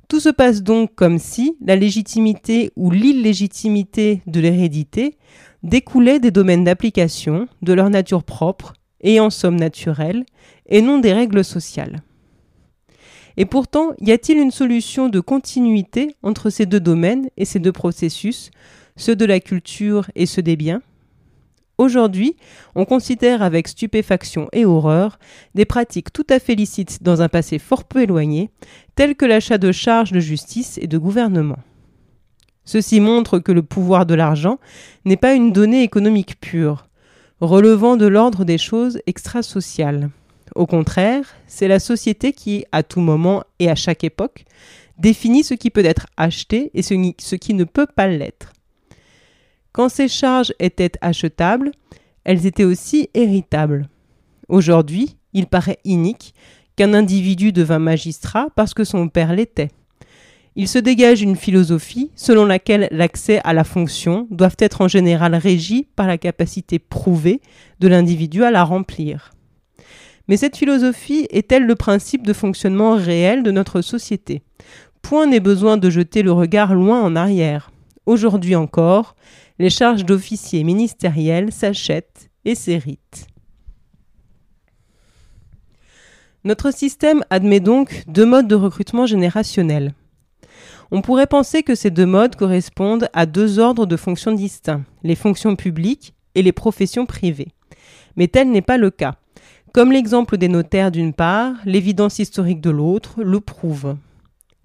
[0.06, 5.18] Tout se passe donc comme si la légitimité ou l'illégitimité de l'hérédité
[5.62, 10.24] découlait des domaines d'application, de leur nature propre, et en somme naturelle,
[10.66, 12.02] et non des règles sociales.
[13.40, 17.70] Et pourtant, y a-t-il une solution de continuité entre ces deux domaines et ces deux
[17.70, 18.50] processus,
[18.96, 20.82] ceux de la culture et ceux des biens?
[21.78, 22.34] Aujourd'hui,
[22.74, 25.20] on considère avec stupéfaction et horreur
[25.54, 28.50] des pratiques tout à fait licites dans un passé fort peu éloigné,
[28.96, 31.58] telles que l'achat de charges de justice et de gouvernement.
[32.64, 34.58] Ceci montre que le pouvoir de l'argent
[35.04, 36.88] n'est pas une donnée économique pure,
[37.40, 40.10] relevant de l'ordre des choses extrasociales.
[40.54, 44.44] Au contraire, c'est la société qui, à tout moment et à chaque époque,
[44.98, 48.52] définit ce qui peut être acheté et ce qui ne peut pas l'être.
[49.72, 51.72] Quand ces charges étaient achetables,
[52.24, 53.88] elles étaient aussi héritables.
[54.48, 56.34] Aujourd'hui, il paraît inique
[56.76, 59.70] qu'un individu devint magistrat parce que son père l'était.
[60.56, 65.34] Il se dégage une philosophie selon laquelle l'accès à la fonction doit être en général
[65.36, 67.40] régi par la capacité prouvée
[67.78, 69.30] de l'individu à la remplir.
[70.28, 74.42] Mais cette philosophie est-elle le principe de fonctionnement réel de notre société?
[75.00, 77.70] Point n'est besoin de jeter le regard loin en arrière.
[78.04, 79.16] Aujourd'hui encore,
[79.58, 83.26] les charges d'officiers ministériels s'achètent et s'héritent.
[86.44, 89.94] Notre système admet donc deux modes de recrutement générationnel.
[90.90, 95.16] On pourrait penser que ces deux modes correspondent à deux ordres de fonctions distincts, les
[95.16, 97.52] fonctions publiques et les professions privées.
[98.16, 99.16] Mais tel n'est pas le cas.
[99.72, 103.96] Comme l'exemple des notaires d'une part, l'évidence historique de l'autre le prouve.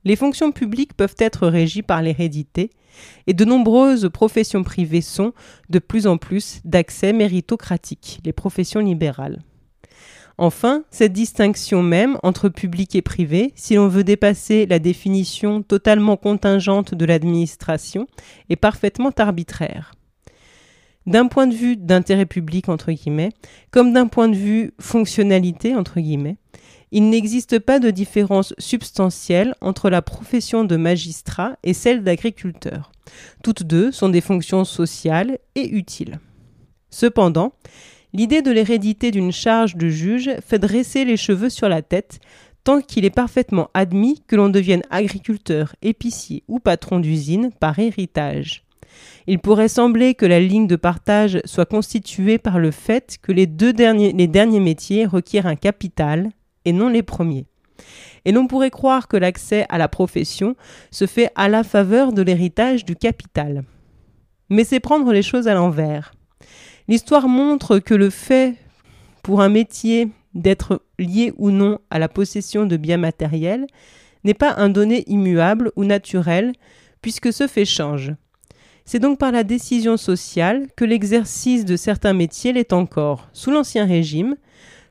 [0.06, 2.70] Les fonctions publiques peuvent être régies par l'hérédité,
[3.28, 5.34] et de nombreuses professions privées sont,
[5.70, 9.42] de plus en plus, d'accès méritocratique, les professions libérales.
[10.38, 16.18] Enfin, cette distinction même entre public et privé, si l'on veut dépasser la définition totalement
[16.18, 18.08] contingente de l'administration,
[18.50, 19.94] est parfaitement arbitraire.
[21.06, 23.32] D'un point de vue d'intérêt public, entre guillemets,
[23.72, 26.38] comme d'un point de vue fonctionnalité, entre guillemets,
[26.92, 32.92] il n'existe pas de différence substantielle entre la profession de magistrat et celle d'agriculteur.
[33.44, 36.20] Toutes deux sont des fonctions sociales et utiles.
[36.90, 37.54] Cependant,
[38.16, 42.20] L'idée de l'hérédité d'une charge de juge fait dresser les cheveux sur la tête,
[42.64, 48.66] tant qu'il est parfaitement admis que l'on devienne agriculteur, épicier ou patron d'usine par héritage.
[49.28, 53.48] Il pourrait sembler que la ligne de partage soit constituée par le fait que les
[53.48, 56.30] deux derniers, derniers métiers requièrent un capital
[56.66, 57.46] et non les premiers.
[58.26, 60.56] Et l'on pourrait croire que l'accès à la profession
[60.92, 63.64] se fait à la faveur de l'héritage du capital.
[64.50, 66.14] Mais c'est prendre les choses à l'envers.
[66.88, 68.56] L'histoire montre que le fait
[69.24, 73.68] pour un métier d'être lié ou non à la possession de biens matériels
[74.24, 76.54] n'est pas un donné immuable ou naturel,
[77.02, 78.14] puisque ce fait change.
[78.86, 83.30] C'est donc par la décision sociale que l'exercice de certains métiers l'est encore.
[83.32, 84.36] Sous l'Ancien Régime,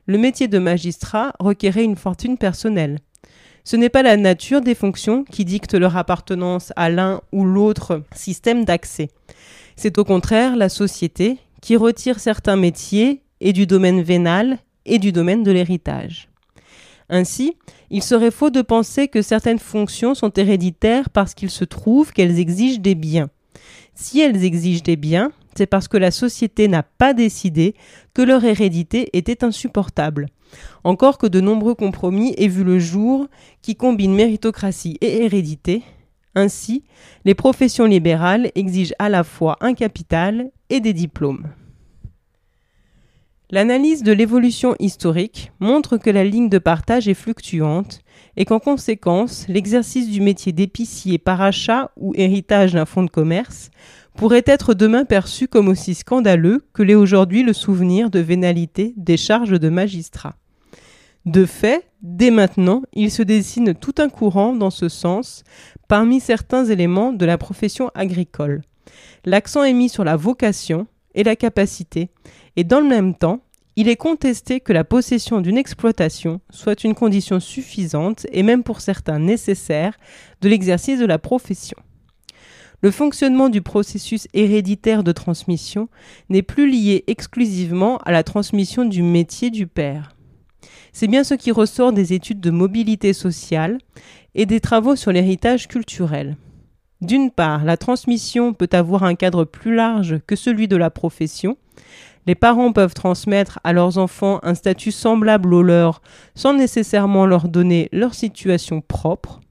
[0.07, 2.99] le métier de magistrat requérait une fortune personnelle.
[3.63, 8.03] Ce n'est pas la nature des fonctions qui dicte leur appartenance à l'un ou l'autre
[8.13, 9.09] système d'accès.
[9.75, 15.11] C'est au contraire la société qui retire certains métiers et du domaine vénal et du
[15.11, 16.27] domaine de l'héritage.
[17.09, 17.55] Ainsi,
[17.89, 22.39] il serait faux de penser que certaines fonctions sont héréditaires parce qu'il se trouve qu'elles
[22.39, 23.29] exigent des biens.
[23.95, 27.75] Si elles exigent des biens, c'est parce que la société n'a pas décidé
[28.13, 30.27] que leur hérédité était insupportable.
[30.83, 33.27] Encore que de nombreux compromis aient vu le jour
[33.61, 35.83] qui combinent méritocratie et hérédité.
[36.35, 36.83] Ainsi,
[37.25, 41.47] les professions libérales exigent à la fois un capital et des diplômes.
[43.51, 47.99] L'analyse de l'évolution historique montre que la ligne de partage est fluctuante
[48.35, 53.69] et qu'en conséquence, l'exercice du métier d'épicier par achat ou héritage d'un fonds de commerce
[54.15, 59.17] pourrait être demain perçu comme aussi scandaleux que l'est aujourd'hui le souvenir de vénalité des
[59.17, 60.35] charges de magistrat.
[61.25, 65.43] De fait, dès maintenant, il se dessine tout un courant dans ce sens
[65.87, 68.61] parmi certains éléments de la profession agricole.
[69.25, 72.09] L'accent est mis sur la vocation et la capacité,
[72.55, 73.41] et dans le même temps,
[73.75, 78.81] il est contesté que la possession d'une exploitation soit une condition suffisante et même pour
[78.81, 79.97] certains nécessaire
[80.41, 81.77] de l'exercice de la profession.
[82.81, 85.87] Le fonctionnement du processus héréditaire de transmission
[86.29, 90.15] n'est plus lié exclusivement à la transmission du métier du père.
[90.91, 93.79] C'est bien ce qui ressort des études de mobilité sociale
[94.35, 96.37] et des travaux sur l'héritage culturel.
[97.01, 101.57] D'une part, la transmission peut avoir un cadre plus large que celui de la profession.
[102.25, 106.01] Les parents peuvent transmettre à leurs enfants un statut semblable au leur
[106.35, 109.41] sans nécessairement leur donner leur situation propre.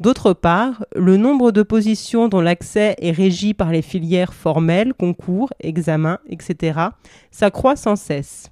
[0.00, 5.52] D'autre part, le nombre de positions dont l'accès est régi par les filières formelles, concours,
[5.60, 6.80] examens, etc.,
[7.30, 8.50] s'accroît sans cesse.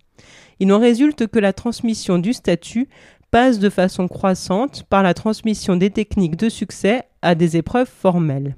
[0.61, 2.89] Il en résulte que la transmission du statut
[3.33, 8.57] passe de façon croissante par la transmission des techniques de succès à des épreuves formelles.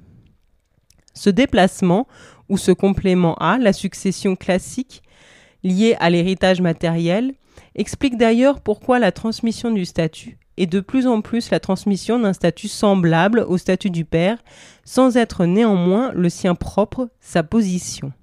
[1.15, 2.07] Ce déplacement
[2.53, 5.01] ou ce complément à la succession classique
[5.63, 7.33] liée à l'héritage matériel
[7.73, 12.31] explique d'ailleurs pourquoi la transmission du statut est de plus en plus la transmission d'un
[12.31, 14.37] statut semblable au statut du père,
[14.85, 18.13] sans être néanmoins le sien propre, sa position.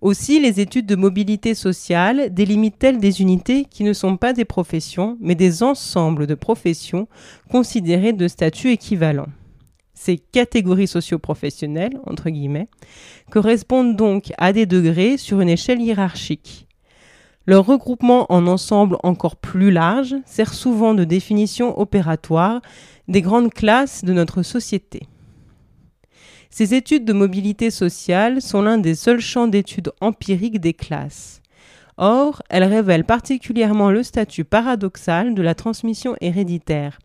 [0.00, 5.18] Aussi, les études de mobilité sociale délimitent-elles des unités qui ne sont pas des professions,
[5.20, 7.06] mais des ensembles de professions
[7.48, 9.28] considérées de statut équivalent?
[10.02, 12.68] Ces catégories socio-professionnelles, entre guillemets,
[13.30, 16.66] correspondent donc à des degrés sur une échelle hiérarchique.
[17.44, 22.62] Leur regroupement en ensemble encore plus large sert souvent de définition opératoire
[23.08, 25.02] des grandes classes de notre société.
[26.48, 31.39] Ces études de mobilité sociale sont l'un des seuls champs d'études empiriques des classes.
[32.02, 36.98] Or, elles révèlent particulièrement le statut paradoxal de la transmission héréditaire.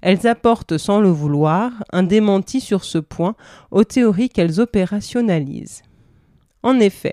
[0.00, 3.36] Elles apportent sans le vouloir un démenti sur ce point
[3.70, 5.82] aux théories qu'elles opérationnalisent.
[6.64, 7.12] En effet,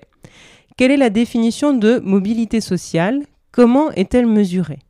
[0.76, 3.22] quelle est la définition de mobilité sociale?
[3.52, 4.80] Comment est-elle mesurée?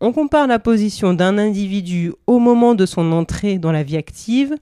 [0.00, 4.54] On compare la position d'un individu au moment de son entrée dans la vie active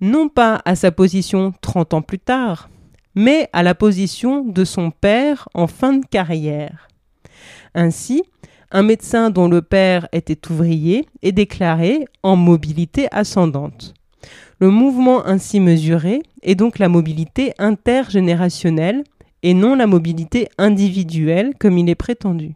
[0.00, 2.68] non pas à sa position 30 ans plus tard,
[3.14, 6.88] mais à la position de son père en fin de carrière.
[7.74, 8.22] Ainsi,
[8.70, 13.94] un médecin dont le père était ouvrier est déclaré en mobilité ascendante.
[14.58, 19.04] Le mouvement ainsi mesuré est donc la mobilité intergénérationnelle
[19.42, 22.54] et non la mobilité individuelle comme il est prétendu.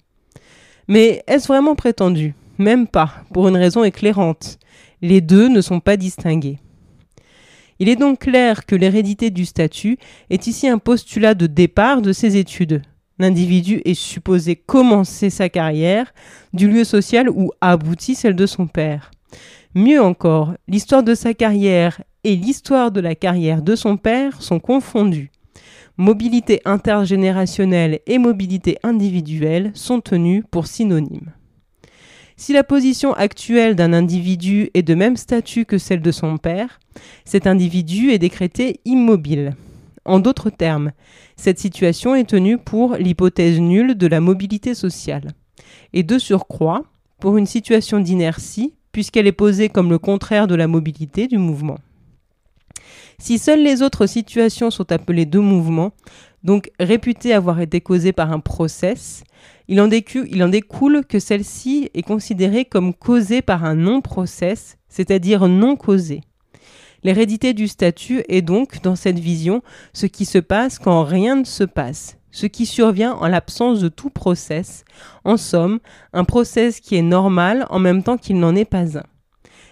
[0.88, 2.34] Mais est-ce vraiment prétendu?
[2.56, 4.58] Même pas, pour une raison éclairante.
[5.02, 6.58] Les deux ne sont pas distingués.
[7.80, 9.98] Il est donc clair que l'hérédité du statut
[10.30, 12.82] est ici un postulat de départ de ces études.
[13.20, 16.12] L'individu est supposé commencer sa carrière
[16.52, 19.10] du lieu social où aboutit celle de son père.
[19.74, 24.60] Mieux encore, l'histoire de sa carrière et l'histoire de la carrière de son père sont
[24.60, 25.30] confondues.
[25.96, 31.32] Mobilité intergénérationnelle et mobilité individuelle sont tenues pour synonymes.
[32.40, 36.78] Si la position actuelle d'un individu est de même statut que celle de son père,
[37.24, 39.56] cet individu est décrété immobile.
[40.04, 40.92] En d'autres termes,
[41.36, 45.32] cette situation est tenue pour l'hypothèse nulle de la mobilité sociale.
[45.92, 46.84] Et de surcroît,
[47.18, 51.78] pour une situation d'inertie, puisqu'elle est posée comme le contraire de la mobilité du mouvement.
[53.18, 55.90] Si seules les autres situations sont appelées de mouvement,
[56.42, 59.24] donc réputées avoir été causées par un process,
[59.68, 66.22] il en, découle, que celle-ci est considérée comme causée par un non-process, c'est-à-dire non causé.
[67.04, 69.62] L'hérédité du statut est donc, dans cette vision,
[69.92, 73.88] ce qui se passe quand rien ne se passe, ce qui survient en l'absence de
[73.88, 74.84] tout process,
[75.24, 75.80] en somme,
[76.12, 79.04] un process qui est normal en même temps qu'il n'en est pas un.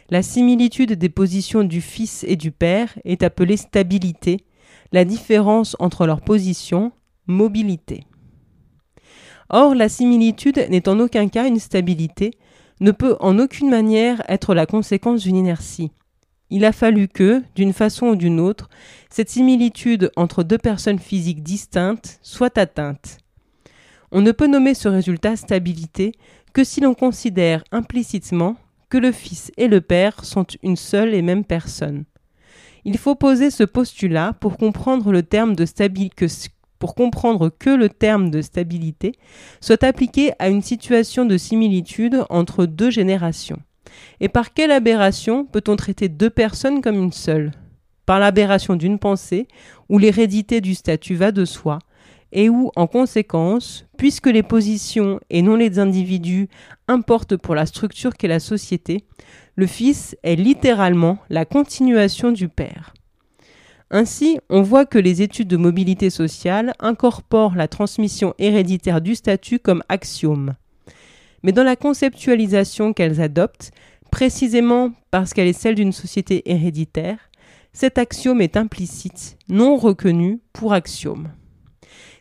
[0.09, 4.46] La similitude des positions du fils et du père est appelée stabilité,
[4.93, 6.93] la différence entre leurs positions,
[7.26, 8.05] mobilité.
[9.49, 12.32] Or, la similitude n'est en aucun cas une stabilité,
[12.80, 15.91] ne peut en aucune manière être la conséquence d'une inertie.
[16.51, 18.68] Il a fallu que, d'une façon ou d'une autre,
[19.11, 23.18] cette similitude entre deux personnes physiques distinctes soit atteinte.
[24.12, 26.12] On ne peut nommer ce résultat stabilité
[26.53, 28.57] que si l'on considère implicitement
[28.89, 32.05] que le Fils et le Père sont une seule et même personne.
[32.89, 35.66] Il faut poser ce postulat pour comprendre que le terme de
[38.43, 39.12] stabilité
[39.61, 43.59] soit appliqué à une situation de similitude entre deux générations.
[44.20, 47.51] Et par quelle aberration peut-on traiter deux personnes comme une seule?
[48.07, 49.49] Par l'aberration d'une pensée,
[49.89, 51.80] où l'hérédité du statut va de soi,
[52.30, 56.49] et où, en conséquence, puisque les positions et non les individus
[56.87, 59.05] importent pour la structure qu'est la société,
[59.57, 62.93] le Fils est littéralement la continuation du Père.
[63.91, 69.59] Ainsi, on voit que les études de mobilité sociale incorporent la transmission héréditaire du statut
[69.59, 70.55] comme axiome.
[71.43, 73.71] Mais dans la conceptualisation qu'elles adoptent,
[74.11, 77.19] précisément parce qu'elle est celle d'une société héréditaire,
[77.73, 81.29] cet axiome est implicite, non reconnu pour axiome.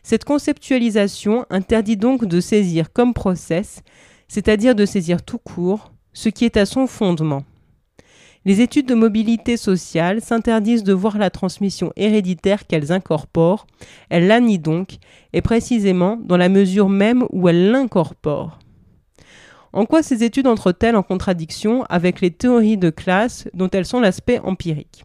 [0.02, 3.82] Cette conceptualisation interdit donc de saisir comme process,
[4.28, 7.44] c'est-à-dire de saisir tout court, ce qui est à son fondement.
[8.46, 13.66] Les études de mobilité sociale s'interdisent de voir la transmission héréditaire qu'elles incorporent,
[14.08, 14.96] elles la nient donc,
[15.34, 18.58] et précisément dans la mesure même où elles l'incorporent.
[19.74, 24.00] En quoi ces études entrent-elles en contradiction avec les théories de classe dont elles sont
[24.00, 25.04] l'aspect empirique?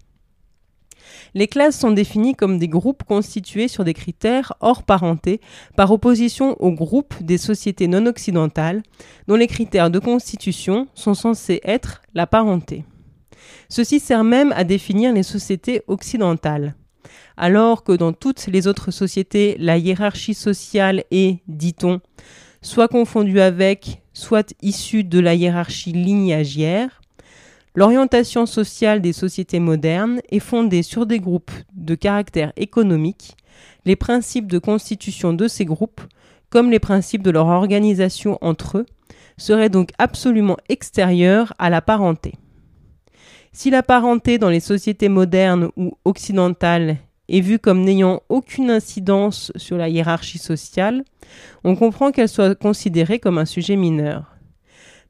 [1.33, 5.39] Les classes sont définies comme des groupes constitués sur des critères hors parenté,
[5.75, 8.83] par opposition aux groupes des sociétés non occidentales,
[9.27, 12.83] dont les critères de constitution sont censés être la parenté.
[13.69, 16.75] Ceci sert même à définir les sociétés occidentales.
[17.37, 22.01] Alors que dans toutes les autres sociétés, la hiérarchie sociale est, dit-on,
[22.61, 27.00] soit confondue avec, soit issue de la hiérarchie lignagière,
[27.75, 33.35] l'orientation sociale des sociétés modernes est fondée sur des groupes de caractère économique,
[33.85, 36.01] les principes de constitution de ces groupes,
[36.49, 38.85] comme les principes de leur organisation entre eux,
[39.37, 42.33] seraient donc absolument extérieurs à la parenté.
[43.53, 46.97] Si la parenté dans les sociétés modernes ou occidentales
[47.27, 51.03] est vue comme n'ayant aucune incidence sur la hiérarchie sociale,
[51.63, 54.30] on comprend qu'elle soit considérée comme un sujet mineur.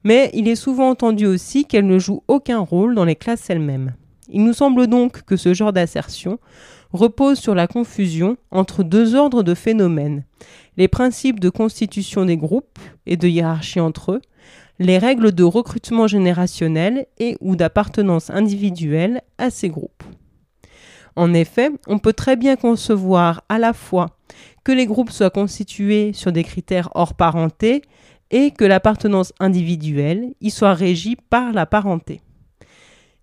[0.04, 3.94] Mais il est souvent entendu aussi qu'elle ne joue aucun rôle dans les classes elles-mêmes.
[4.28, 6.38] Il nous semble donc que ce genre d'assertion
[6.92, 10.24] repose sur la confusion entre deux ordres de phénomènes,
[10.76, 14.20] les principes de constitution des groupes et de hiérarchie entre eux,
[14.78, 20.02] les règles de recrutement générationnel et ou d'appartenance individuelle à ces groupes.
[21.14, 24.16] En effet, on peut très bien concevoir à la fois
[24.64, 27.82] que les groupes soient constitués sur des critères hors parenté
[28.32, 32.22] et que l'appartenance individuelle y soit régie par la parenté.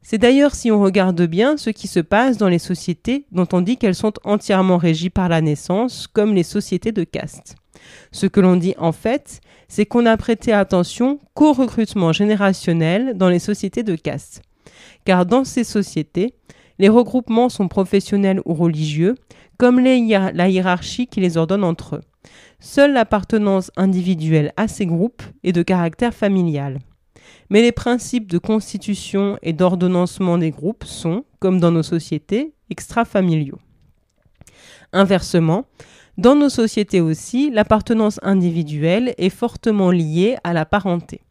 [0.01, 3.61] C'est d'ailleurs si on regarde bien ce qui se passe dans les sociétés dont on
[3.61, 7.55] dit qu'elles sont entièrement régies par la naissance, comme les sociétés de caste.
[8.11, 13.29] Ce que l'on dit en fait, c'est qu'on a prêté attention qu'au recrutement générationnel dans
[13.29, 14.41] les sociétés de caste.
[15.05, 16.33] Car dans ces sociétés,
[16.77, 19.15] les regroupements sont professionnels ou religieux,
[19.57, 22.01] comme la hiérarchie qui les ordonne entre eux.
[22.59, 26.79] Seule l'appartenance individuelle à ces groupes est de caractère familial.
[27.49, 33.59] Mais les principes de constitution et d'ordonnancement des groupes sont, comme dans nos sociétés, extrafamiliaux.
[34.91, 35.65] Inversement,
[36.17, 41.21] dans nos sociétés aussi, l'appartenance individuelle est fortement liée à la parenté.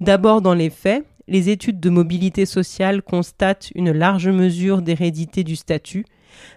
[0.00, 5.56] D'abord dans les faits, les études de mobilité sociale constatent une large mesure d'hérédité du
[5.56, 6.04] statut,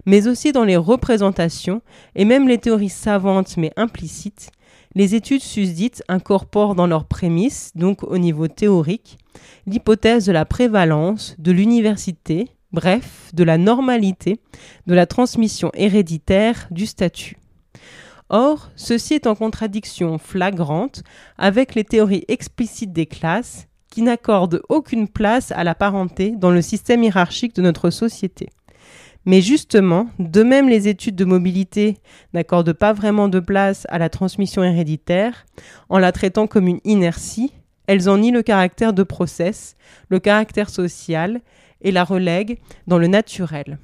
[0.06, 1.82] mais aussi dans les représentations
[2.16, 4.52] et même les théories savantes mais implicites,
[4.96, 9.18] les études susdites incorporent dans leurs prémices, donc au niveau théorique,
[9.68, 14.40] l'hypothèse de la prévalence, de l'université, bref, de la normalité,
[14.88, 17.38] de la transmission héréditaire du statut.
[18.30, 21.04] Or, ceci est en contradiction flagrante
[21.38, 26.62] avec les théories explicites des classes qui n'accordent aucune place à la parenté dans le
[26.62, 28.50] système hiérarchique de notre société.
[29.28, 31.98] Mais justement, de même les études de mobilité
[32.34, 35.46] n'accordent pas vraiment de place à la transmission héréditaire,
[35.90, 37.52] en la traitant comme une inertie,
[37.88, 39.76] elles en nient le caractère de process,
[40.08, 41.42] le caractère social,
[41.82, 42.58] et la relèguent
[42.88, 43.80] dans le naturel.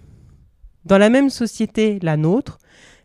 [0.86, 2.58] Dans la même société, la nôtre,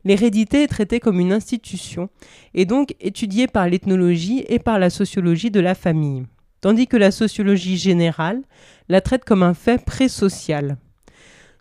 [0.05, 2.09] l'hérédité est traitée comme une institution,
[2.55, 6.25] et donc étudiée par l'ethnologie et par la sociologie de la famille,
[6.61, 8.43] tandis que la sociologie générale
[8.89, 10.77] la traite comme un fait présocial.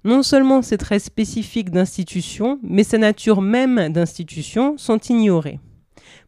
[0.04, 5.60] Non seulement ces traits spécifiques d'institution, mais sa nature même d'institution sont ignorés.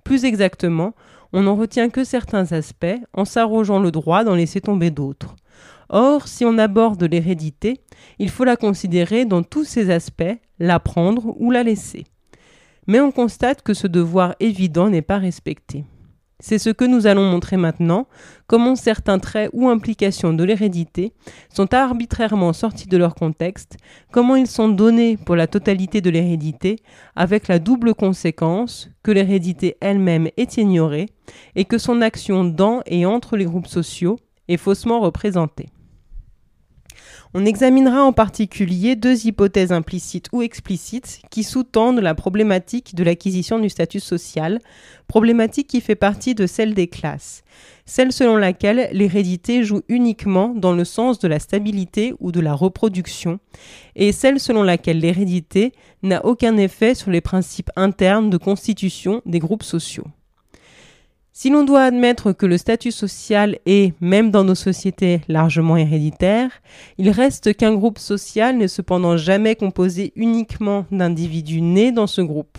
[0.04, 0.94] Plus exactement,
[1.34, 5.36] on n'en retient que certains aspects en s'arrogeant le droit d'en laisser tomber d'autres.
[5.90, 7.82] Or, si on aborde l'hérédité,
[8.20, 12.06] il faut la considérer dans tous ses aspects, la prendre ou la laisser.
[12.88, 15.86] Mais on constate que ce devoir évident n'est pas respecté.
[16.42, 18.08] C'est ce que nous allons montrer maintenant,
[18.48, 21.12] comment certains traits ou implications de l'hérédité
[21.54, 23.76] sont arbitrairement sortis de leur contexte,
[24.14, 26.78] comment ils sont donnés pour la totalité de l'hérédité,
[27.18, 31.08] avec la double conséquence que l'hérédité elle-même est ignorée
[31.56, 34.18] et que son action dans et entre les groupes sociaux
[34.48, 35.68] est faussement représentée.
[37.36, 43.60] On examinera en particulier deux hypothèses implicites ou explicites qui sous-tendent la problématique de l'acquisition
[43.60, 44.60] du statut social,
[45.06, 47.44] problématique qui fait partie de celle des classes,
[47.86, 52.56] celle selon laquelle l'hérédité joue uniquement dans le sens de la stabilité ou de la
[52.56, 53.40] reproduction,
[53.96, 59.40] et celle selon laquelle l'hérédité n'a aucun effet sur les principes internes de constitution des
[59.40, 60.08] groupes sociaux.
[61.42, 66.52] Si l'on doit admettre que le statut social est, même dans nos sociétés, largement héréditaire,
[66.98, 72.58] il reste qu'un groupe social n'est cependant jamais composé uniquement d'individus nés dans ce groupe.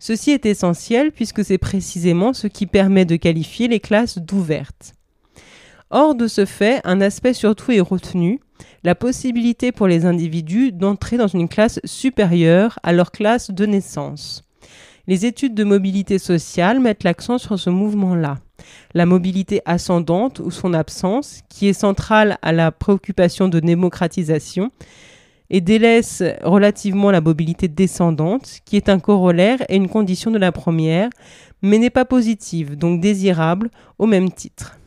[0.00, 4.94] Ceci est essentiel puisque c'est précisément ce qui permet de qualifier les classes d'ouvertes.
[5.90, 8.40] Or, de ce fait, un aspect surtout est retenu,
[8.82, 14.42] la possibilité pour les individus d'entrer dans une classe supérieure à leur classe de naissance.
[15.08, 18.38] Les études de mobilité sociale mettent l'accent sur ce mouvement-là.
[18.94, 24.70] La mobilité ascendante ou son absence, qui est centrale à la préoccupation de démocratisation,
[25.50, 30.52] et délaisse relativement la mobilité descendante, qui est un corollaire et une condition de la
[30.52, 31.10] première,
[31.62, 34.78] mais n'est pas positive, donc désirable au même titre.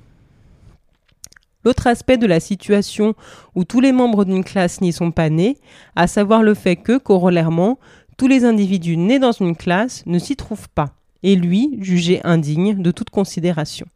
[1.66, 3.16] L'autre aspect de la situation
[3.56, 5.58] où tous les membres d'une classe n'y sont pas nés,
[5.96, 7.80] à savoir le fait que, corollairement,
[8.18, 10.94] tous les individus nés dans une classe ne s'y trouvent pas,
[11.24, 13.88] et lui jugé indigne de toute considération.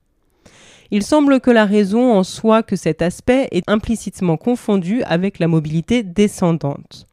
[0.91, 5.47] Il semble que la raison en soit que cet aspect est implicitement confondu avec la
[5.47, 7.05] mobilité descendante.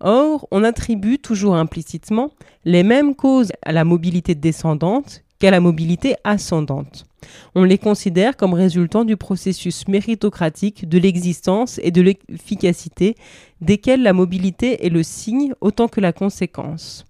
[0.00, 2.30] Or, on attribue toujours implicitement
[2.64, 7.06] les mêmes causes à la mobilité descendante qu'à la mobilité ascendante.
[7.54, 13.14] On les considère comme résultant du processus méritocratique de l'existence et de l'efficacité
[13.60, 17.04] desquels la mobilité est le signe autant que la conséquence.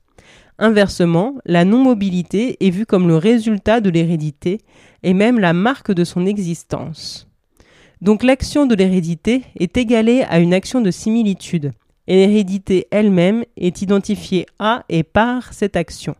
[0.58, 4.60] Inversement, la non-mobilité est vue comme le résultat de l'hérédité
[5.02, 7.28] et même la marque de son existence.
[8.00, 11.72] Donc l'action de l'hérédité est égalée à une action de similitude,
[12.06, 16.14] et l'hérédité elle-même est identifiée à et par cette action.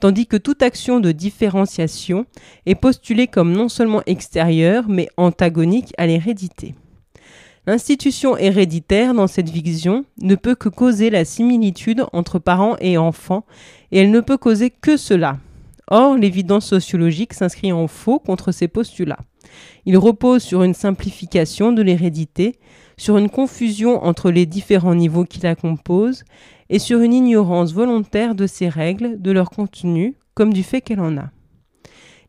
[0.00, 2.24] Tandis que toute action de différenciation
[2.64, 6.74] est postulée comme non seulement extérieure, mais antagonique à l'hérédité.
[7.66, 13.44] L'institution héréditaire dans cette vision ne peut que causer la similitude entre parents et enfants,
[13.92, 15.38] et elle ne peut causer que cela.
[15.88, 19.18] Or, l'évidence sociologique s'inscrit en faux contre ces postulats.
[19.84, 22.56] Il repose sur une simplification de l'hérédité,
[22.96, 26.24] sur une confusion entre les différents niveaux qui la composent,
[26.70, 31.00] et sur une ignorance volontaire de ces règles, de leur contenu, comme du fait qu'elle
[31.00, 31.30] en a.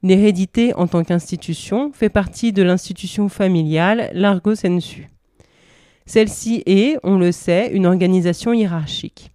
[0.03, 5.07] L'hérédité en tant qu'institution fait partie de l'institution familiale largo sensu.
[6.07, 9.31] Celle-ci est, on le sait, une organisation hiérarchique.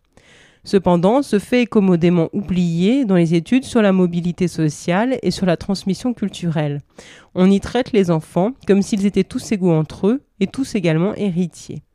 [0.64, 5.46] Cependant, ce fait est commodément oublié dans les études sur la mobilité sociale et sur
[5.46, 6.80] la transmission culturelle.
[7.36, 11.14] On y traite les enfants comme s'ils étaient tous égaux entre eux et tous également
[11.14, 11.85] héritiers.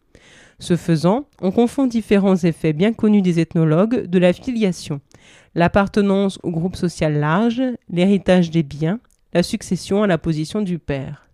[0.61, 5.01] Ce faisant, on confond différents effets bien connus des ethnologues de la filiation,
[5.55, 8.99] l'appartenance au groupe social large, l'héritage des biens,
[9.33, 11.27] la succession à la position du père.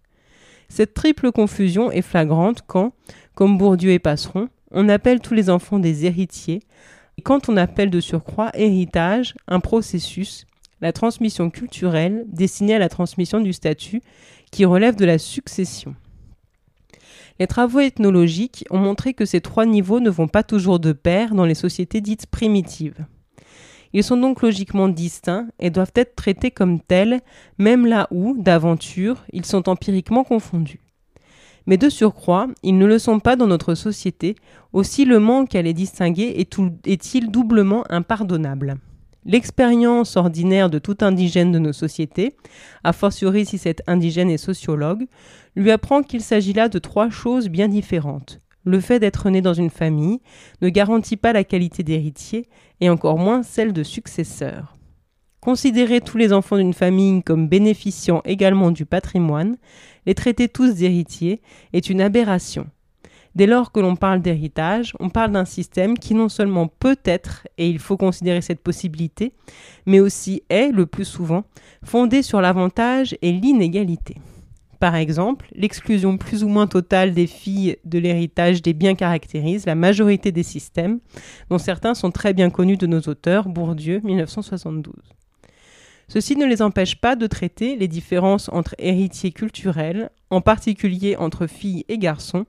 [0.69, 2.93] Cette triple confusion est flagrante quand,
[3.36, 6.61] comme Bourdieu et Passeron, on appelle tous les enfants des héritiers,
[7.17, 10.45] et quand on appelle de surcroît héritage un processus,
[10.80, 14.01] la transmission culturelle destinée à la transmission du statut
[14.51, 15.95] qui relève de la succession.
[17.39, 21.35] Les travaux ethnologiques ont montré que ces trois niveaux ne vont pas toujours de pair
[21.35, 23.05] dans les sociétés dites primitives.
[23.93, 27.21] Ils sont donc logiquement distincts et doivent être traités comme tels,
[27.57, 30.81] même là où, d'aventure, ils sont empiriquement confondus.
[31.67, 34.35] Mais de surcroît, ils ne le sont pas dans notre société,
[34.73, 36.47] aussi le manque à les distinguer
[36.85, 38.77] est-il doublement impardonnable.
[39.28, 42.38] L'expérience ordinaire de tout indigène de nos sociétés,
[42.86, 45.05] a fortiori si cet indigène est sociologue,
[45.57, 48.39] lui apprend qu'il s'agit là de trois choses bien différentes.
[48.63, 50.21] Le fait d'être né dans une famille
[50.61, 52.47] ne garantit pas la qualité d'héritier
[52.80, 54.78] et encore moins celle de successeur.
[55.41, 59.57] Considérer tous les enfants d'une famille comme bénéficiant également du patrimoine,
[60.05, 61.41] les traiter tous d'héritiers,
[61.73, 62.67] est une aberration.
[63.38, 67.47] Dès lors que l'on parle d'héritage, on parle d'un système qui non seulement peut être,
[67.59, 69.31] et il faut considérer cette possibilité,
[69.85, 71.43] mais aussi est, le plus souvent,
[71.83, 74.15] fondé sur l'avantage et l'inégalité.
[74.79, 79.75] Par exemple, l'exclusion plus ou moins totale des filles de l'héritage des biens caractérise la
[79.75, 80.99] majorité des systèmes,
[81.51, 84.95] dont certains sont très bien connus de nos auteurs, Bourdieu, 1972.
[86.07, 91.45] Ceci ne les empêche pas de traiter les différences entre héritiers culturels, en particulier entre
[91.45, 92.47] filles et garçons,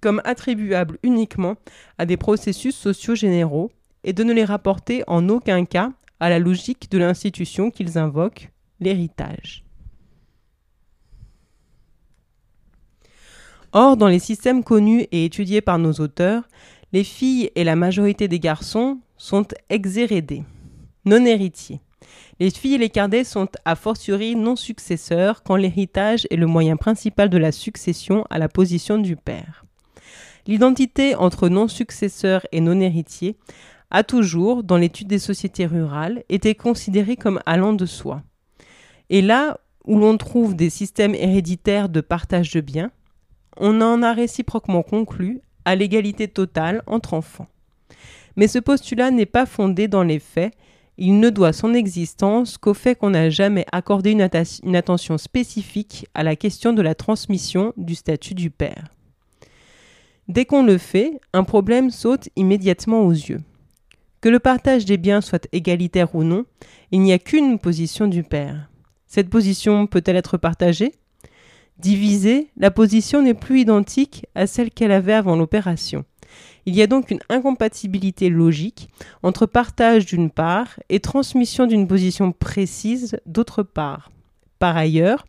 [0.00, 1.56] comme attribuables uniquement
[1.98, 3.70] à des processus sociaux généraux
[4.04, 8.50] et de ne les rapporter en aucun cas à la logique de l'institution qu'ils invoquent,
[8.80, 9.64] l'héritage.
[13.72, 16.48] Or, dans les systèmes connus et étudiés par nos auteurs,
[16.92, 20.44] les filles et la majorité des garçons sont exhérédés,
[21.04, 21.80] non héritiers.
[22.40, 26.76] Les filles et les cardets sont a fortiori non successeurs quand l'héritage est le moyen
[26.76, 29.65] principal de la succession à la position du père.
[30.46, 33.36] L'identité entre non-successeur et non-héritier
[33.90, 38.22] a toujours, dans l'étude des sociétés rurales, été considérée comme allant de soi.
[39.10, 42.90] Et là où l'on trouve des systèmes héréditaires de partage de biens,
[43.56, 47.48] on en a réciproquement conclu à l'égalité totale entre enfants.
[48.36, 50.54] Mais ce postulat n'est pas fondé dans les faits,
[50.98, 54.28] il ne doit son existence qu'au fait qu'on n'a jamais accordé une,
[54.62, 58.95] une, attention spécifique à la question de la transmission du statut du père.
[60.28, 63.40] Dès qu'on le fait, un problème saute immédiatement aux yeux.
[64.20, 66.46] Que le partage des biens soit égalitaire ou non,
[66.90, 68.68] il n'y a qu'une position du père.
[69.06, 70.92] Cette position peut-elle être partagée?
[71.78, 76.04] Divisée, la position n'est plus identique à celle qu'elle avait avant l'opération.
[76.64, 78.88] Il y a donc une incompatibilité logique
[79.22, 84.10] entre partage d'une part et transmission d'une position précise d'autre part.
[84.58, 85.24] Par ailleurs,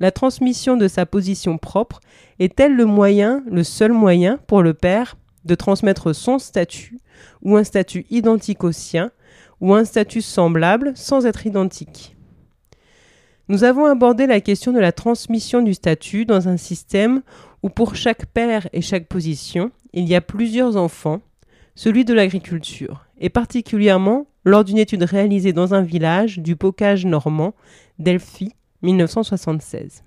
[0.00, 2.00] la transmission de sa position propre
[2.38, 6.98] est-elle le moyen, le seul moyen pour le père de transmettre son statut,
[7.42, 9.10] ou un statut identique au sien,
[9.60, 12.16] ou un statut semblable sans être identique?
[13.48, 17.22] Nous avons abordé la question de la transmission du statut dans un système
[17.62, 21.20] où pour chaque père et chaque position, il y a plusieurs enfants,
[21.74, 27.54] celui de l'agriculture, et particulièrement lors d'une étude réalisée dans un village du bocage normand,
[27.98, 28.52] Delphi,
[28.84, 30.04] 1976.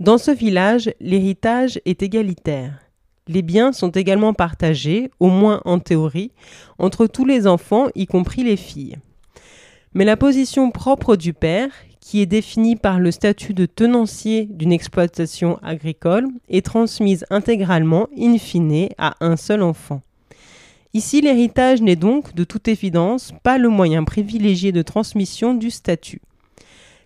[0.00, 2.80] Dans ce village, l'héritage est égalitaire.
[3.26, 6.32] Les biens sont également partagés, au moins en théorie,
[6.78, 8.96] entre tous les enfants, y compris les filles.
[9.94, 11.70] Mais la position propre du père,
[12.00, 18.36] qui est définie par le statut de tenancier d'une exploitation agricole, est transmise intégralement, in
[18.36, 20.02] fine, à un seul enfant.
[20.92, 26.20] Ici, l'héritage n'est donc, de toute évidence, pas le moyen privilégié de transmission du statut.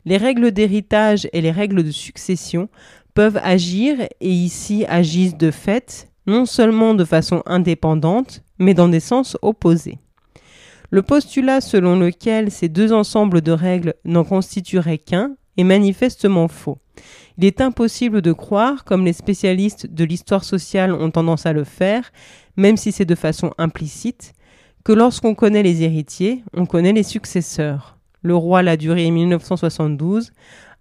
[0.09, 2.71] Les règles d'héritage et les règles de succession
[3.13, 9.01] peuvent agir, et ici agissent de fait, non seulement de façon indépendante, mais dans des
[9.01, 9.99] sens opposés.
[10.89, 16.79] Le postulat selon lequel ces deux ensembles de règles n'en constitueraient qu'un est manifestement faux.
[17.37, 21.65] Il est impossible de croire, comme les spécialistes de l'histoire sociale ont tendance à le
[21.65, 22.13] faire,
[22.57, 24.33] même si c'est de façon implicite,
[24.85, 27.98] que lorsqu'on connaît les héritiers, on connaît les successeurs.
[28.23, 30.33] Le roi l'a duré 1972,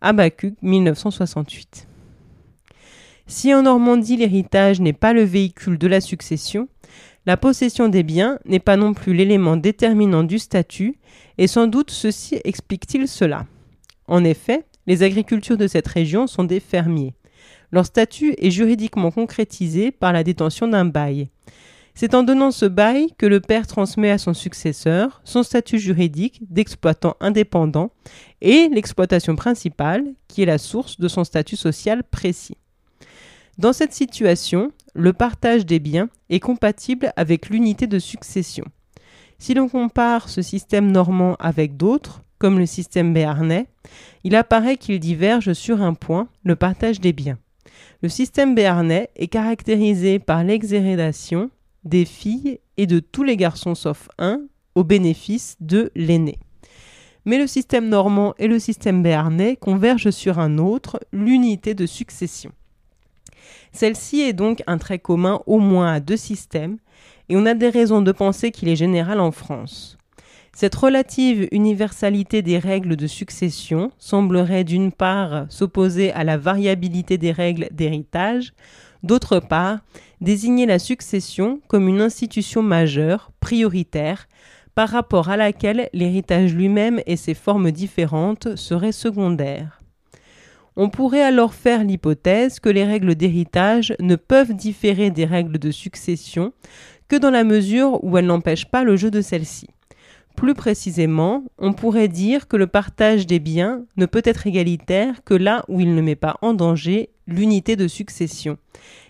[0.01, 1.87] Habacuc 1968.
[3.27, 6.67] Si en Normandie l'héritage n'est pas le véhicule de la succession,
[7.25, 10.97] la possession des biens n'est pas non plus l'élément déterminant du statut,
[11.37, 13.45] et sans doute ceci explique-t-il cela.
[14.07, 17.13] En effet, les agricultures de cette région sont des fermiers.
[17.71, 21.29] Leur statut est juridiquement concrétisé par la détention d'un bail.
[21.99, 26.41] C'est en donnant ce bail que le père transmet à son successeur son statut juridique
[26.47, 27.89] d'exploitant indépendant
[28.39, 32.55] et l'exploitation principale qui est la source de son statut social précis.
[33.57, 38.65] Dans cette situation, le partage des biens est compatible avec l'unité de succession.
[39.39, 43.65] Si l'on compare ce système normand avec d'autres, comme le système béarnais,
[44.23, 47.39] il apparaît qu'il diverge sur un point, le partage des biens.
[48.03, 51.49] Le système béarnais est caractérisé par l'exhérédation
[51.83, 54.41] des filles et de tous les garçons sauf un
[54.75, 56.39] au bénéfice de l'aîné.
[57.25, 62.51] Mais le système normand et le système béarnais convergent sur un autre, l'unité de succession.
[63.73, 66.77] Celle-ci est donc un trait commun au moins à deux systèmes,
[67.29, 69.97] et on a des raisons de penser qu'il est général en France.
[70.53, 77.31] Cette relative universalité des règles de succession semblerait d'une part s'opposer à la variabilité des
[77.31, 78.53] règles d'héritage,
[79.03, 79.79] d'autre part
[80.21, 84.27] désigner la succession comme une institution majeure, prioritaire,
[84.75, 89.81] par rapport à laquelle l'héritage lui-même et ses formes différentes seraient secondaires.
[90.75, 95.71] On pourrait alors faire l'hypothèse que les règles d'héritage ne peuvent différer des règles de
[95.71, 96.53] succession
[97.07, 99.67] que dans la mesure où elles n'empêchent pas le jeu de celles-ci.
[100.35, 105.33] Plus précisément, on pourrait dire que le partage des biens ne peut être égalitaire que
[105.33, 108.59] là où il ne met pas en danger l'unité de succession.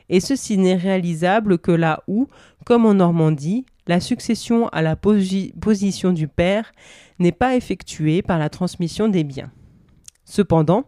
[0.09, 2.27] Et ceci n'est réalisable que là où,
[2.65, 6.71] comme en Normandie, la succession à la position du père
[7.19, 9.51] n'est pas effectuée par la transmission des biens.
[10.25, 10.83] Cependant,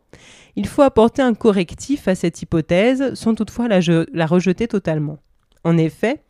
[0.55, 3.79] il faut apporter un correctif à cette hypothèse sans toutefois la,
[4.11, 5.17] la rejeter totalement.
[5.63, 6.23] En effet,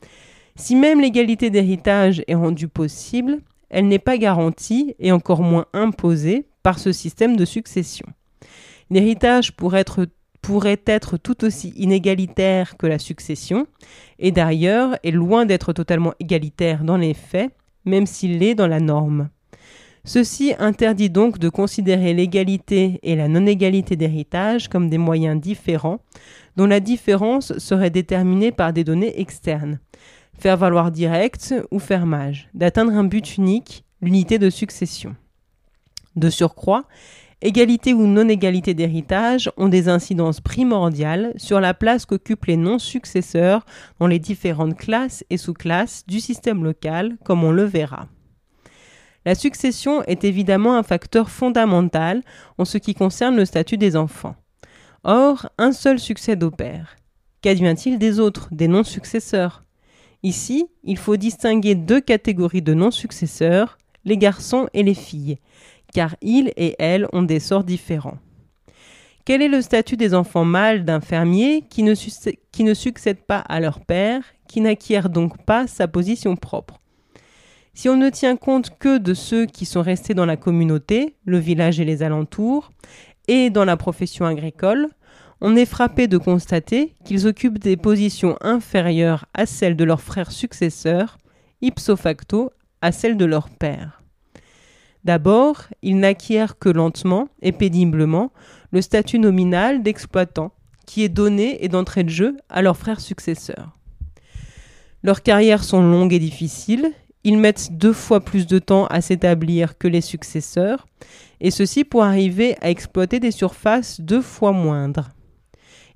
[0.56, 6.48] si même l'égalité d'héritage est rendue possible, elle n'est pas garantie et encore moins imposée
[6.64, 8.06] par ce système de succession.
[8.90, 10.08] L'héritage pourrait être,
[10.42, 13.68] pourrait être tout aussi inégalitaire que la succession,
[14.18, 17.52] et d'ailleurs est loin d'être totalement égalitaire dans les faits,
[17.86, 19.30] même s'il l'est dans la norme.
[20.06, 26.00] Ceci interdit donc de considérer l'égalité et la non-égalité d'héritage comme des moyens différents,
[26.56, 29.80] dont la différence serait déterminée par des données externes.
[30.38, 35.16] Faire valoir direct ou fermage, d'atteindre un but unique, l'unité de succession.
[36.16, 36.86] De surcroît,
[37.42, 43.66] égalité ou non-égalité d'héritage ont des incidences primordiales sur la place qu'occupent les non-successeurs
[44.00, 48.08] dans les différentes classes et sous-classes du système local, comme on le verra.
[49.26, 52.24] La succession est évidemment un facteur fondamental
[52.58, 54.36] en ce qui concerne le statut des enfants.
[55.04, 56.96] Or, un seul succède au père.
[57.42, 59.64] Qu'advient-il des autres, des non-successeurs?
[60.24, 65.38] Ici, il faut distinguer deux catégories de non-successeurs, les garçons et les filles,
[65.94, 68.18] car ils et elles ont des sorts différents.
[69.26, 71.94] Quel est le statut des enfants mâles d'un fermier qui ne,
[72.52, 76.80] qui ne succède pas à leur père, qui n'acquiert donc pas sa position propre?
[77.74, 81.38] Si on ne tient compte que de ceux qui sont restés dans la communauté, le
[81.38, 82.72] village et les alentours,
[83.28, 84.88] et dans la profession agricole,
[85.42, 90.32] on est frappé de constater qu'ils occupent des positions inférieures à celles de leurs frères
[90.32, 91.18] successeurs,
[91.62, 93.99] ipso facto à celles de leur père.
[95.10, 98.32] D'abord, ils n'acquièrent que lentement et péniblement
[98.70, 100.52] le statut nominal d'exploitant
[100.86, 103.76] qui est donné et d'entrée de jeu à leurs frères successeurs.
[105.02, 106.92] Leurs carrières sont longues et difficiles,
[107.24, 110.86] ils mettent deux fois plus de temps à s'établir que les successeurs,
[111.42, 115.10] et ceci pour arriver à exploiter des surfaces deux fois moindres.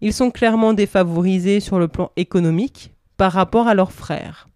[0.02, 4.48] Ils sont clairement défavorisés sur le plan économique par rapport à leurs frères.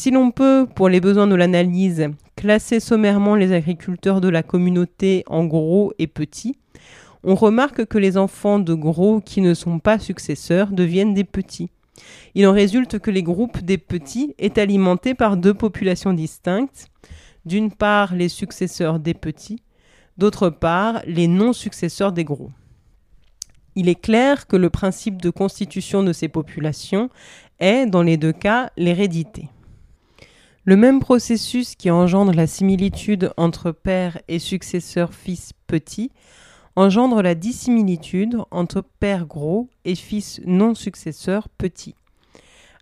[0.00, 5.24] Si l'on peut, pour les besoins de l'analyse, classer sommairement les agriculteurs de la communauté
[5.26, 6.56] en gros et petits,
[7.22, 11.68] on remarque que les enfants de gros qui ne sont pas successeurs deviennent des petits.
[12.34, 16.86] Il en résulte que les groupes des petits est alimenté par deux populations distinctes,
[17.44, 19.62] d'une part les successeurs des petits,
[20.16, 22.50] d'autre part les non-successeurs des gros.
[23.74, 27.10] Il est clair que le principe de constitution de ces populations
[27.58, 29.50] est, dans les deux cas, l'hérédité.
[30.64, 36.10] Le même processus qui engendre la similitude entre père et successeur fils petit
[36.76, 41.94] engendre la dissimilitude entre père gros et fils non successeur petit.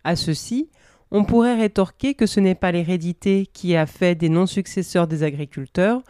[0.04, 0.68] À ceci,
[1.10, 6.02] on pourrait rétorquer que ce n'est pas l'hérédité qui a fait des non-successeurs des agriculteurs,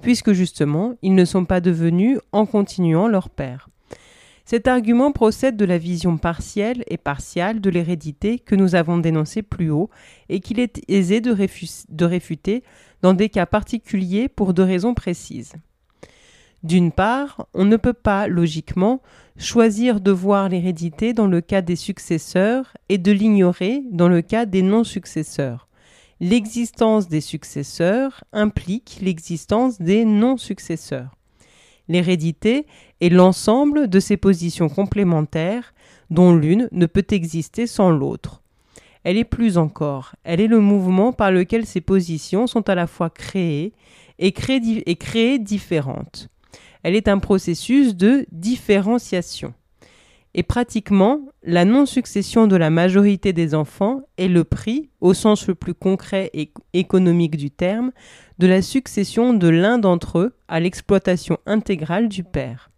[0.00, 3.68] puisque justement, ils ne sont pas devenus en continuant leur père.
[4.48, 9.42] Cet argument procède de la vision partielle et partiale de l'hérédité que nous avons dénoncée
[9.42, 9.90] plus haut
[10.28, 11.32] et qu'il est aisé de,
[12.04, 12.62] réfuter
[13.02, 15.54] dans des cas particuliers pour deux raisons précises.
[16.62, 19.02] D'une part, on ne peut pas, logiquement,
[19.36, 24.46] choisir de voir l'hérédité dans le cas des successeurs et de l'ignorer dans le cas
[24.46, 25.66] des non-successeurs.
[26.20, 31.16] L'existence des successeurs implique l'existence des non-successeurs.
[31.88, 32.66] L'hérédité
[33.00, 35.74] est l'ensemble de ces positions complémentaires
[36.10, 38.42] dont l'une ne peut exister sans l'autre.
[39.04, 42.86] Elle est plus encore, elle est le mouvement par lequel ces positions sont à la
[42.86, 43.72] fois créées
[44.18, 46.28] et, créées, différentes
[46.86, 49.52] elle est un processus de différenciation.
[50.38, 55.54] Et pratiquement, la non-succession de la majorité des enfants est le prix, au sens le
[55.54, 57.90] plus concret et économique du terme,
[58.38, 62.70] de la succession de l'un d'entre eux à l'exploitation intégrale du père.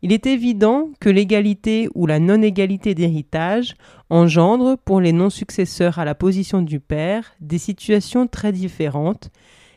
[0.00, 3.74] Il est évident que l'égalité ou la non-égalité d'héritage
[4.08, 9.28] engendre pour les non-successeurs à la position du père des situations très différentes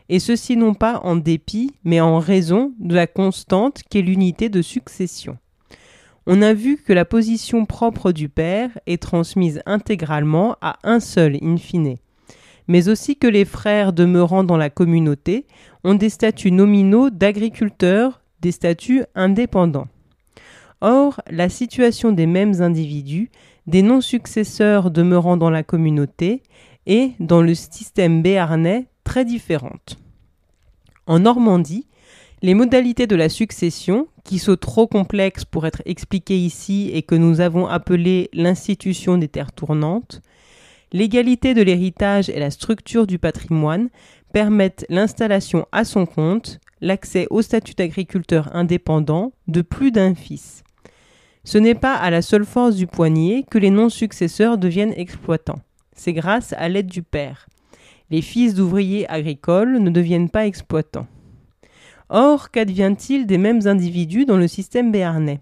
[0.08, 4.62] et ceci non pas en dépit, mais en raison de la constante qu'est l'unité de
[4.62, 5.38] succession.
[6.28, 11.38] On a vu que la position propre du père est transmise intégralement à un seul
[11.42, 11.96] in fine,
[12.68, 15.48] mais aussi que les frères demeurant dans la communauté
[15.84, 19.88] ont des statuts nominaux d'agriculteurs, des statuts indépendants.
[20.82, 23.32] Or, la situation des mêmes individus,
[23.68, 26.44] des non-successeurs demeurant dans la communauté,
[26.86, 29.98] est, dans le système béarnais, très différentes.
[31.06, 31.88] En Normandie,
[32.42, 37.16] les modalités de la succession, qui sont trop complexes pour être expliquées ici et que
[37.16, 40.22] nous avons appelées l'institution des terres tournantes,
[40.92, 43.90] l'égalité de l'héritage et la structure du patrimoine
[44.34, 50.64] permettent l'installation à son compte, l'accès au statut d'agriculteur indépendant de plus d'un fils.
[51.44, 55.62] Ce n'est pas à la seule force du poignet que les non-successeurs deviennent exploitants.
[55.96, 57.48] C'est grâce à l'aide du père
[58.10, 61.08] les fils d'ouvriers agricoles ne deviennent pas exploitants.
[62.10, 65.39] Or, qu'advient-il des mêmes individus dans le système béarnais?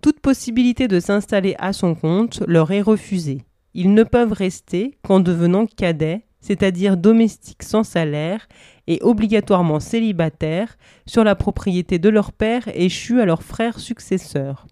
[0.00, 3.42] Toute possibilité de s'installer à son compte leur est refusée.
[3.74, 8.48] Ils ne peuvent rester qu'en devenant cadets, c'est-à-dire domestiques sans salaire
[8.86, 14.66] et obligatoirement célibataires sur la propriété de leur père échu à leurs frères successeurs.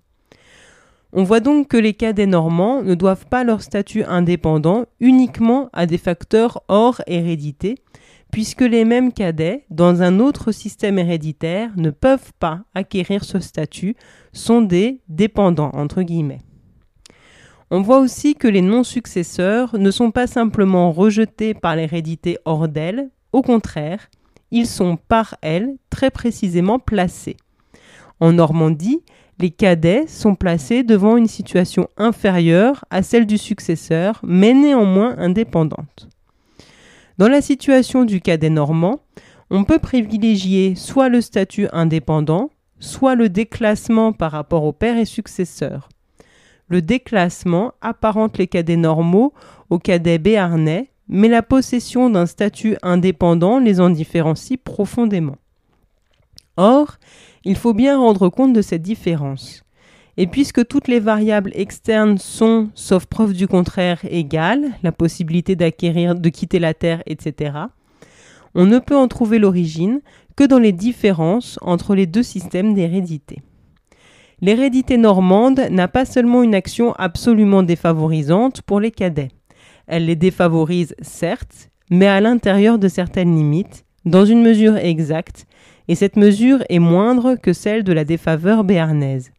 [1.12, 5.86] On voit donc que les cadets normands ne doivent pas leur statut indépendant uniquement à
[5.86, 7.76] des facteurs hors hérédité,
[8.37, 13.97] puisque les mêmes cadets, dans un autre système héréditaire, ne peuvent pas acquérir ce statut,
[14.34, 16.43] sont des dépendants, entre guillemets.
[17.70, 23.09] On voit aussi que les non-successeurs ne sont pas simplement rejetés par l'hérédité hors d'elle,
[23.32, 24.11] au contraire,
[24.51, 27.39] ils sont par elle très précisément placés.
[28.20, 29.01] En Normandie,
[29.39, 36.11] les cadets sont placés devant une situation inférieure à celle du successeur, mais néanmoins indépendante.
[37.19, 39.01] Dans la situation du cadet normand,
[39.49, 45.07] on peut privilégier soit le statut indépendant, soit le déclassement par rapport au père et
[45.07, 45.89] successeur.
[46.69, 49.33] Le déclassement apparente les cadets normaux
[49.71, 55.37] aux cadets béarnais, mais la possession d'un statut indépendant les en différencie profondément.
[56.59, 56.97] Or,
[57.45, 59.62] il faut bien rendre compte de cette différence.
[60.19, 66.14] Et puisque toutes les variables externes sont, sauf preuve du contraire, égales, la possibilité d'acquérir,
[66.14, 67.53] de quitter la Terre, etc.,
[68.55, 70.01] on ne peut en trouver l'origine
[70.35, 73.43] que dans les différences entre les deux systèmes d'hérédité.
[74.41, 79.31] L'hérédité normande n'a pas seulement une action absolument défavorisante pour les cadets.
[79.87, 85.47] Elle les défavorise, certes, mais à l'intérieur de certaines limites, dans une mesure exacte,
[85.89, 89.33] et cette mesure est moindre que celle de la défaveur béarnaise.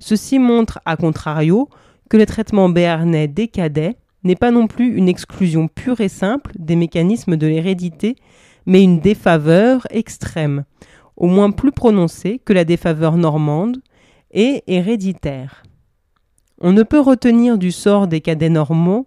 [0.00, 1.68] Ceci montre, à contrario,
[2.08, 6.52] que le traitement béarnais des cadets n'est pas non plus une exclusion pure et simple
[6.58, 8.16] des mécanismes de l'hérédité,
[8.66, 10.64] mais une défaveur extrême,
[11.16, 13.78] au moins plus prononcée que la défaveur normande,
[14.32, 15.62] et héréditaire.
[16.60, 19.06] On ne peut retenir du sort des cadets normands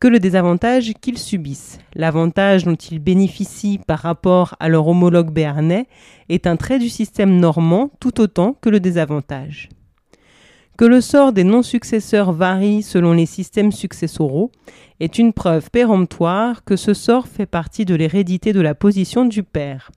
[0.00, 1.78] que le désavantage qu'ils subissent.
[1.94, 5.86] L'avantage dont ils bénéficient par rapport à leur homologue béarnais
[6.28, 9.68] est un trait du système normand tout autant que le désavantage.
[10.76, 14.50] Que le sort des non-successeurs varie selon les systèmes successoraux
[15.00, 19.42] est une preuve péremptoire que ce sort fait partie de l'hérédité de la position du
[19.42, 19.90] père.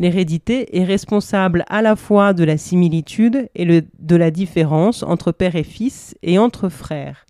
[0.00, 5.54] L'hérédité est responsable à la fois de la similitude et de la différence entre père
[5.54, 7.26] et fils et entre frères.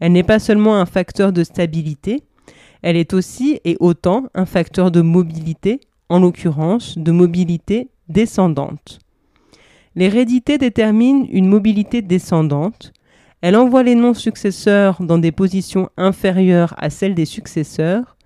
[0.00, 2.22] Elle n'est pas seulement un facteur de stabilité,
[2.82, 8.98] elle est aussi et autant un facteur de mobilité, en l'occurrence de mobilité descendante.
[9.94, 12.92] L'hérédité détermine une mobilité descendante.
[13.40, 18.16] Elle envoie les non-successeurs dans des positions inférieures à celles des successeurs,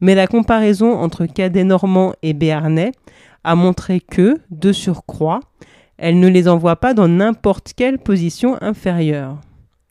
[0.00, 2.92] mais la comparaison entre cadets normands et béarnais
[3.44, 5.40] a montré que, de surcroît,
[5.98, 9.40] elle ne les envoie pas dans n'importe quelle position inférieure.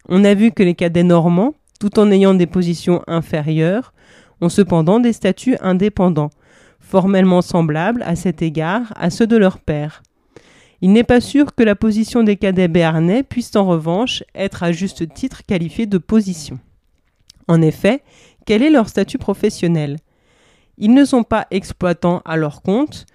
[0.07, 3.93] On a vu que les cadets normands, tout en ayant des positions inférieures,
[4.41, 6.29] ont cependant des statuts indépendants,
[6.79, 10.03] formellement semblables à cet égard à ceux de leur père.
[10.81, 14.71] Il n'est pas sûr que la position des cadets béarnais puisse en revanche être à
[14.71, 16.59] juste titre qualifiée de position.
[17.47, 18.03] En effet,
[18.45, 19.97] quel est leur statut professionnel?
[20.77, 23.05] Ils ne sont pas exploitants à leur compte,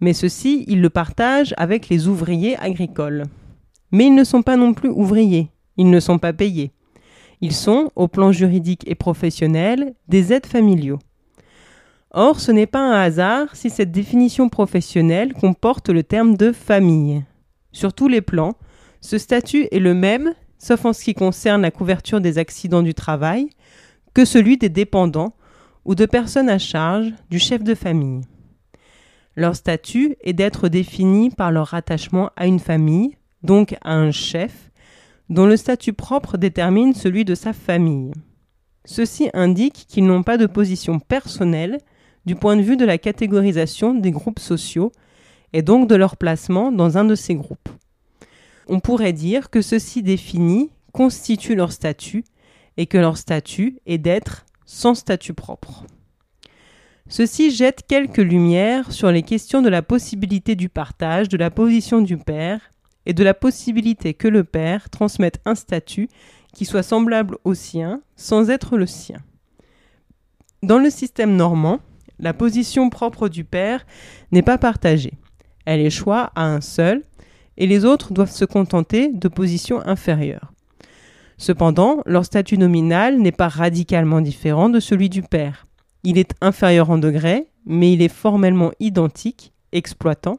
[0.00, 3.24] mais ceux-ci, ils le partagent avec les ouvriers agricoles.
[3.90, 6.72] Mais ils ne sont pas non plus ouvriers, ils ne sont pas payés.
[7.40, 10.98] Ils sont, au plan juridique et professionnel, des aides familiaux.
[12.10, 17.24] Or, ce n'est pas un hasard si cette définition professionnelle comporte le terme de famille.
[17.72, 18.54] Sur tous les plans,
[19.00, 22.94] ce statut est le même, sauf en ce qui concerne la couverture des accidents du
[22.94, 23.50] travail,
[24.14, 25.34] que celui des dépendants
[25.84, 28.22] ou de personnes à charge du chef de famille.
[29.36, 34.67] Leur statut est d'être défini par leur rattachement à une famille, donc à un chef,
[35.28, 38.12] dont le statut propre détermine celui de sa famille.
[38.84, 41.78] Ceci indique qu'ils n'ont pas de position personnelle,
[42.24, 44.92] du point de vue de la catégorisation des groupes sociaux
[45.52, 47.68] et donc de leur placement dans un de ces groupes.
[48.66, 52.24] On pourrait dire que ceci définit constitue leur statut
[52.76, 55.84] et que leur statut est d'être sans statut propre.
[57.08, 62.02] Ceci jette quelques lumières sur les questions de la possibilité du partage de la position
[62.02, 62.60] du père
[63.08, 66.08] et de la possibilité que le père transmette un statut
[66.54, 69.18] qui soit semblable au sien sans être le sien.
[70.62, 71.80] Dans le système normand,
[72.18, 73.86] la position propre du père
[74.30, 75.14] n'est pas partagée.
[75.64, 77.02] Elle échoit à un seul,
[77.56, 80.52] et les autres doivent se contenter de positions inférieures.
[81.38, 85.66] Cependant, leur statut nominal n'est pas radicalement différent de celui du père.
[86.04, 90.38] Il est inférieur en degré, mais il est formellement identique, exploitant,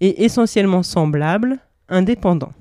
[0.00, 2.52] et essentiellement semblable, indépendant.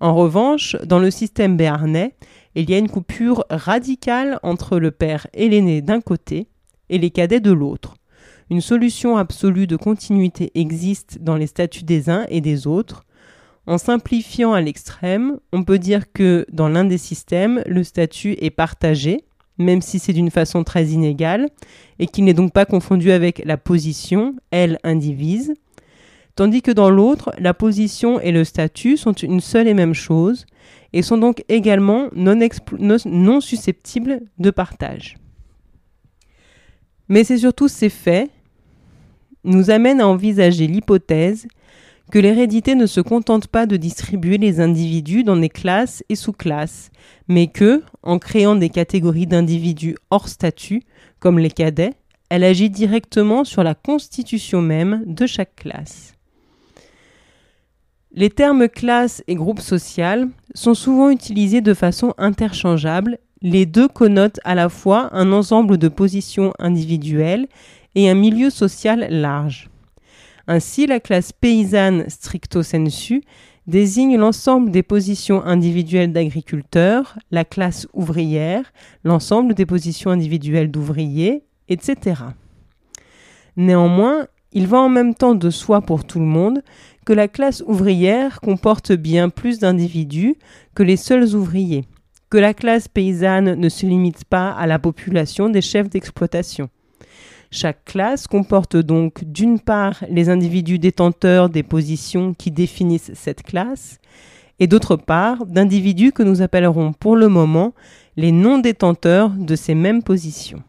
[0.00, 2.14] En revanche, dans le système béarnais,
[2.54, 6.48] il y a une coupure radicale entre le père et l'aîné d'un côté
[6.90, 7.94] et les cadets de l'autre.
[8.50, 13.04] Une solution absolue de continuité existe dans les statuts des uns et des autres.
[13.66, 18.50] En simplifiant à l'extrême, on peut dire que dans l'un des systèmes, le statut est
[18.50, 19.24] partagé,
[19.56, 21.48] même si c'est d'une façon très inégale,
[21.98, 25.54] et qu'il n'est donc pas confondu avec la position, elle indivise,
[26.34, 30.46] tandis que dans l'autre, la position et le statut sont une seule et même chose,
[30.92, 35.16] et sont donc également non, susceptibles de partage.
[37.08, 38.30] Mais c'est surtout ces faits
[39.44, 41.46] nous amènent à envisager l'hypothèse
[42.10, 46.90] que l'hérédité ne se contente pas de distribuer les individus dans des classes et sous-classes,
[47.26, 50.82] mais que, en créant des catégories d'individus hors statut,
[51.20, 51.94] comme les cadets,
[52.28, 56.14] elle agit directement sur la constitution même de chaque classe.
[58.14, 64.38] Les termes classe et groupe social sont souvent utilisés de façon interchangeable les deux connotent
[64.44, 67.48] à la fois un ensemble de positions individuelles
[67.94, 69.70] et un milieu social large.
[70.46, 73.22] Ainsi, la classe paysanne stricto sensu
[73.66, 78.72] désigne l'ensemble des positions individuelles d'agriculteurs, la classe ouvrière,
[79.04, 82.22] l'ensemble des positions individuelles d'ouvriers, etc.
[83.56, 86.62] Néanmoins, il va en même temps de soi pour tout le monde
[87.04, 90.36] que la classe ouvrière comporte bien plus d'individus
[90.74, 91.84] que les seuls ouvriers
[92.32, 96.70] que la classe paysanne ne se limite pas à la population des chefs d'exploitation.
[97.50, 103.98] Chaque classe comporte donc d'une part les individus détenteurs des positions qui définissent cette classe,
[104.58, 107.74] et d'autre part d'individus que nous appellerons pour le moment
[108.16, 110.62] les non-détenteurs de ces mêmes positions.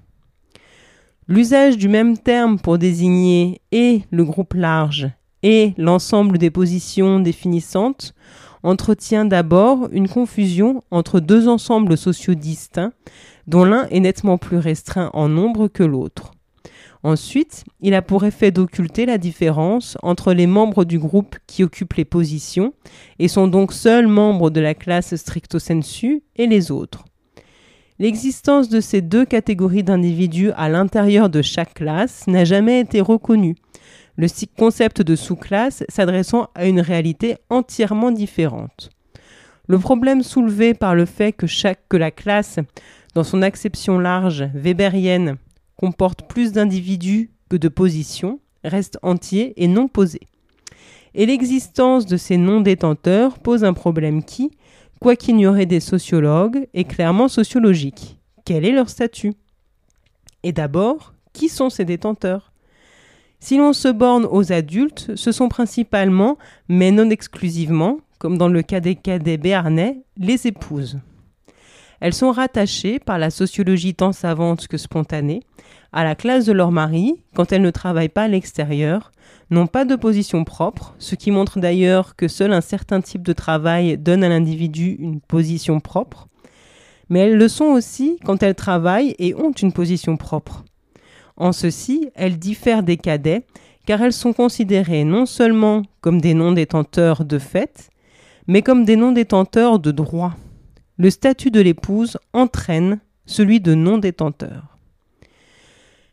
[1.29, 5.07] L'usage du même terme pour désigner et le groupe large
[5.43, 8.15] et l'ensemble des positions définissantes
[8.63, 12.93] entretient d'abord une confusion entre deux ensembles sociaux distincts
[13.45, 16.31] dont l'un est nettement plus restreint en nombre que l'autre.
[17.05, 21.95] Ensuite, il a pour effet d'occulter la différence entre les membres du groupe qui occupent
[21.95, 22.73] les positions
[23.19, 27.03] et sont donc seuls membres de la classe stricto sensu et les autres.
[27.99, 33.55] L'existence de ces deux catégories d'individus à l'intérieur de chaque classe n'a jamais été reconnue,
[34.15, 38.89] le concept de sous-classe s'adressant à une réalité entièrement différente.
[39.67, 42.59] Le problème soulevé par le fait que, chaque, que la classe,
[43.15, 45.37] dans son acception large weberienne,
[45.77, 50.21] comporte plus d'individus que de positions, reste entier et non posé.
[51.15, 54.51] Et l'existence de ces non-détenteurs pose un problème qui,
[54.99, 55.13] quoi
[55.45, 58.17] aurait des sociologues, est clairement sociologique.
[58.45, 59.33] Quel est leur statut?
[60.43, 62.52] Et d'abord, qui sont ces détenteurs?
[63.43, 66.37] Si l'on se borne aux adultes, ce sont principalement,
[66.69, 70.97] mais non exclusivement, comme dans le cas des cadets béarnais, les épouses.
[71.99, 75.41] Elles sont rattachées, par la sociologie tant savante que spontanée,
[75.91, 79.11] à la classe de leur mari quand elles ne travaillent pas à l'extérieur,
[79.49, 83.33] n'ont pas de position propre, ce qui montre d'ailleurs que seul un certain type de
[83.33, 86.29] travail donne à l'individu une position propre,
[87.09, 90.63] mais elles le sont aussi quand elles travaillent et ont une position propre.
[91.37, 93.45] En ceci, elles diffèrent des cadets,
[93.85, 97.89] car elles sont considérées non seulement comme des non-détenteurs de fait,
[98.47, 100.35] mais comme des non-détenteurs de droit
[100.97, 104.77] le statut de l'épouse entraîne celui de non-détenteur.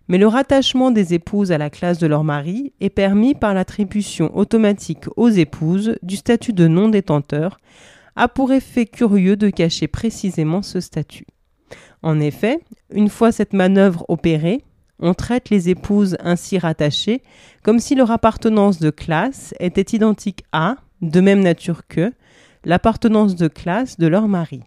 [0.08, 4.36] Mais le rattachement des épouses à la classe de leur mari est permis par l'attribution
[4.36, 7.60] automatique aux épouses du statut de non-détenteur,
[8.16, 11.26] a pour effet curieux de cacher précisément ce statut.
[12.02, 12.58] En effet,
[12.92, 14.64] une fois cette manœuvre opérée,
[15.00, 17.22] on traite les épouses ainsi rattachées
[17.62, 22.12] comme si leur appartenance de classe était identique à, de même nature que,
[22.64, 24.62] l'appartenance de classe de leur mari.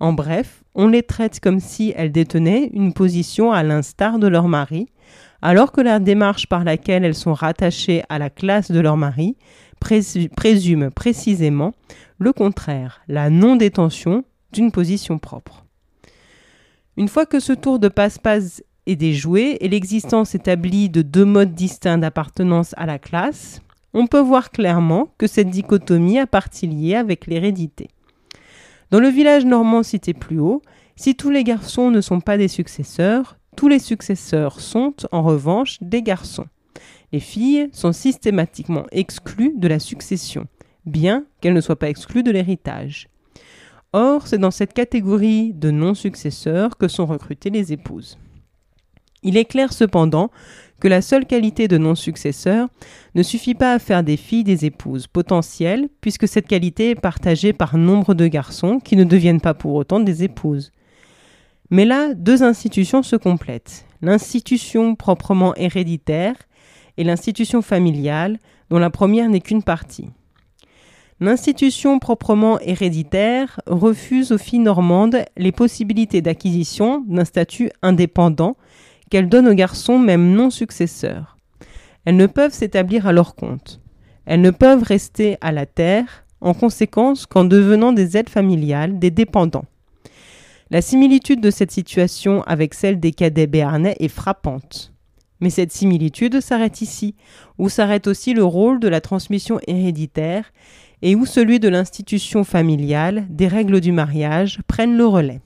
[0.00, 4.48] En bref, on les traite comme si elles détenaient une position à l'instar de leur
[4.48, 4.88] mari,
[5.42, 9.36] alors que la démarche par laquelle elles sont rattachées à la classe de leur mari
[9.80, 11.72] présume précisément
[12.18, 15.64] le contraire, la non-détention d'une position propre.
[16.96, 21.54] Une fois que ce tour de passe-passe est déjoué et l'existence établie de deux modes
[21.54, 23.60] distincts d'appartenance à la classe,
[23.92, 27.88] on peut voir clairement que cette dichotomie a partie liée avec l'hérédité.
[28.90, 30.62] Dans le village normand cité plus haut,
[30.96, 35.78] si tous les garçons ne sont pas des successeurs, tous les successeurs sont, en revanche,
[35.80, 36.46] des garçons.
[37.12, 40.46] Les filles sont systématiquement exclues de la succession,
[40.86, 43.08] bien qu'elles ne soient pas exclues de l'héritage.
[43.92, 48.18] Or, c'est dans cette catégorie de non-successeurs que sont recrutées les épouses.
[49.22, 50.30] Il est clair cependant
[50.80, 52.68] que la seule qualité de non-successeur
[53.14, 57.52] ne suffit pas à faire des filles des épouses potentielles, puisque cette qualité est partagée
[57.52, 60.72] par nombre de garçons qui ne deviennent pas pour autant des épouses.
[61.68, 63.84] Mais là, deux institutions se complètent.
[64.02, 66.34] L'institution proprement héréditaire
[66.96, 68.38] et l'institution familiale,
[68.70, 70.08] dont la première n'est qu'une partie.
[71.20, 78.56] L'institution proprement héréditaire refuse aux filles normandes les possibilités d'acquisition d'un statut indépendant
[79.10, 81.36] qu'elles donnent aux garçons même non successeurs.
[82.04, 83.80] Elles ne peuvent s'établir à leur compte.
[84.24, 89.10] Elles ne peuvent rester à la terre, en conséquence qu'en devenant des aides familiales, des
[89.10, 89.66] dépendants.
[90.70, 94.92] La similitude de cette situation avec celle des cadets béarnais est frappante.
[95.40, 97.16] Mais cette similitude s'arrête ici,
[97.58, 100.52] où s'arrête aussi le rôle de la transmission héréditaire
[101.02, 105.40] et où celui de l'institution familiale, des règles du mariage, prennent le relais.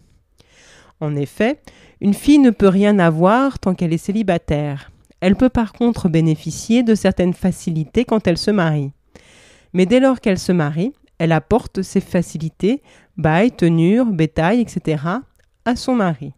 [1.00, 1.60] En effet,
[2.00, 4.90] une fille ne peut rien avoir tant qu'elle est célibataire.
[5.20, 8.92] Elle peut par contre bénéficier de certaines facilités quand elle se marie.
[9.72, 12.82] Mais dès lors qu'elle se marie, elle apporte ces facilités,
[13.16, 15.02] bail, tenure, bétail, etc.,
[15.64, 16.32] à son mari.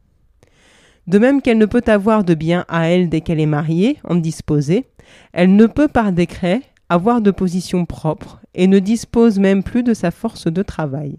[1.06, 4.16] De même qu'elle ne peut avoir de biens à elle dès qu'elle est mariée, en
[4.16, 4.86] disposer,
[5.32, 9.94] elle ne peut par décret avoir de position propre et ne dispose même plus de
[9.94, 11.18] sa force de travail.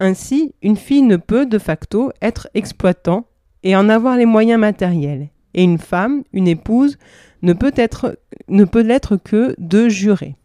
[0.00, 3.26] Ainsi, une fille ne peut de facto être exploitant
[3.62, 6.98] et en avoir les moyens matériels, et une femme, une épouse,
[7.42, 8.18] ne peut être
[8.48, 10.36] ne peut l'être que de jurer.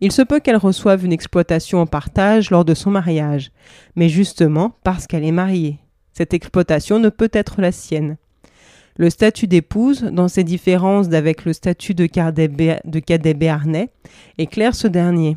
[0.00, 3.50] Il se peut qu'elle reçoive une exploitation en partage lors de son mariage,
[3.94, 5.78] mais justement parce qu'elle est mariée.
[6.12, 8.16] Cette exploitation ne peut être la sienne.
[8.98, 13.90] Le statut d'épouse, dans ses différences d'avec le statut de cadet, béarnais,
[14.38, 15.36] éclaire ce dernier.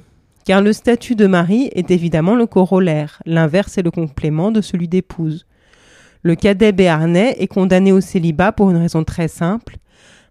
[0.49, 4.87] Car le statut de mari est évidemment le corollaire, l'inverse est le complément de celui
[4.87, 5.45] d'épouse.
[6.23, 9.77] Le cadet béarnais est condamné au célibat pour une raison très simple.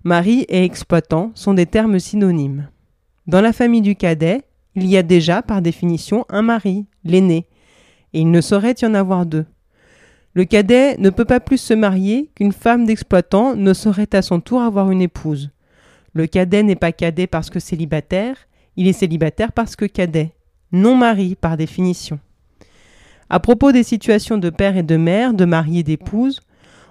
[0.03, 2.67] Mari et exploitant sont des termes synonymes.
[3.29, 4.43] Dans la famille du cadet,
[4.75, 7.47] il y a déjà, par définition, un mari, l'aîné,
[8.13, 9.47] et il ne saurait y en avoir deux.
[10.35, 14.41] Le cadet ne peut pas plus se marier qu'une femme d'exploitant ne saurait à son
[14.41, 15.53] tour avoir une épouse.
[16.13, 18.48] Le cadet n'est pas cadet parce que célibataire,
[18.79, 20.31] il est célibataire parce que cadet,
[20.71, 22.21] non mari par définition.
[23.29, 26.41] À propos des situations de père et de mère, de mari et d'épouse,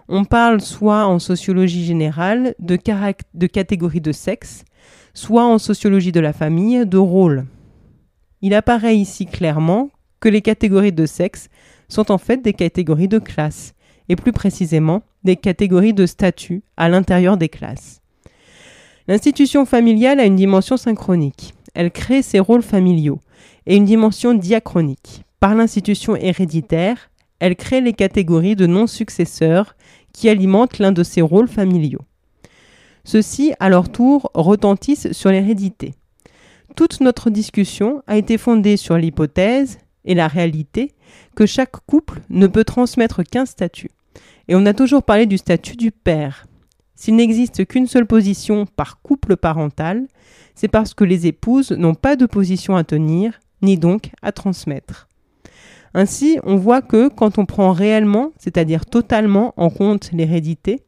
[0.10, 2.78] on parle soit en sociologie générale de,
[3.34, 4.66] de catégorie de sexe,
[5.14, 7.46] soit en sociologie de la famille, de rôle.
[8.42, 9.90] Il apparaît ici clairement
[10.20, 11.48] que les catégories de sexe
[11.88, 13.74] sont en fait des catégories de classe,
[14.10, 18.02] et plus précisément des catégories de statut à l'intérieur des classes.
[19.08, 21.54] L'institution familiale a une dimension synchronique.
[21.78, 23.20] Elle crée ses rôles familiaux,
[23.68, 25.22] et une dimension diachronique.
[25.40, 29.76] Par l'institution héréditaire, elle crée les catégories de non-successeurs
[30.12, 32.02] qui alimentent l'un de ces rôles familiaux.
[33.04, 35.94] Ceux-ci, à leur tour, retentissent sur l'hérédité.
[36.76, 40.96] Toute notre discussion a été fondée sur l'hypothèse et la réalité
[41.36, 43.92] que chaque couple ne peut transmettre qu'un statut.
[44.48, 46.48] Et on a toujours parlé du statut du père.
[46.96, 50.08] S'il n'existe qu'une seule position par couple parental,
[50.58, 55.08] c'est parce que les épouses n'ont pas de position à tenir, ni donc à transmettre.
[55.94, 60.82] Ainsi, on voit que quand on prend réellement, c'est-à-dire totalement en compte l'hérédité,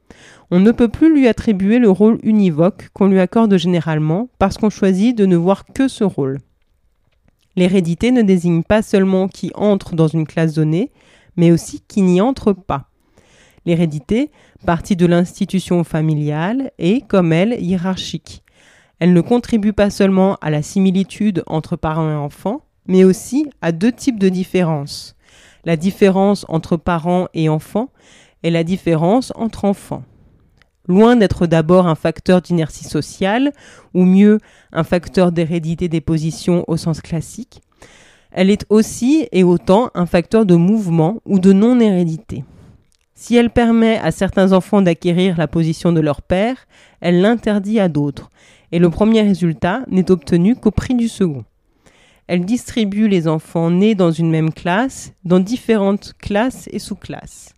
[0.50, 4.72] on ne peut plus lui attribuer le rôle univoque qu'on lui accorde généralement parce qu'on
[4.72, 6.40] choisit de ne voir que ce rôle.
[7.56, 10.92] L'hérédité ne désigne pas seulement qui entre dans une classe donnée,
[11.38, 12.90] mais aussi qui n'y entre pas.
[13.68, 14.32] L'hérédité,
[14.66, 18.44] partie de l'institution familiale, est, comme elle, hiérarchique.
[19.00, 23.72] Elle ne contribue pas seulement à la similitude entre parents et enfants, mais aussi à
[23.72, 25.16] deux types de différences.
[25.66, 27.90] La différence entre parents et enfants
[28.44, 30.04] et la différence entre enfants
[30.90, 33.54] loin d'être d'abord un facteur d'inertie sociale,
[33.94, 34.40] ou mieux
[34.74, 37.62] un facteur d'hérédité des positions au sens classique,
[38.32, 42.44] elle est aussi et autant un facteur de mouvement ou de non-hérédité.
[43.14, 46.68] Si elle permet à certains enfants d'acquérir la position de leur père,
[47.02, 48.30] elle l'interdit à d'autres,
[48.72, 51.46] et le premier résultat n'est obtenu qu'au prix du second.
[52.28, 57.54] Elle distribue les enfants nés dans une même classe dans différentes classes et sous-classes.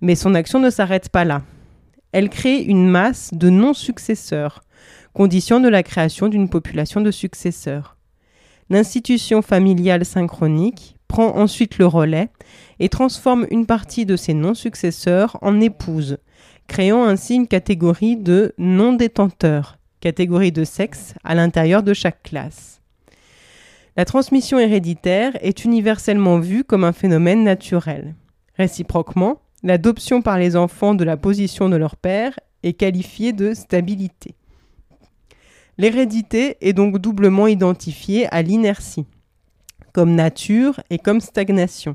[0.00, 1.42] Mais son action ne s'arrête pas là
[2.12, 4.62] elle crée une masse de non-successeurs,
[5.12, 7.96] condition de la création d'une population de successeurs.
[8.68, 12.28] L'institution familiale synchronique prend ensuite le relais
[12.78, 16.18] et transforme une partie de ces non-successeurs en épouses,
[16.68, 22.80] créant ainsi une catégorie de non-détenteurs, catégorie de sexe à l'intérieur de chaque classe.
[23.96, 28.14] La transmission héréditaire est universellement vue comme un phénomène naturel.
[28.56, 34.34] Réciproquement, L'adoption par les enfants de la position de leur père est qualifiée de stabilité.
[35.76, 39.06] L'hérédité est donc doublement identifiée à l'inertie,
[39.92, 41.94] comme nature et comme stagnation.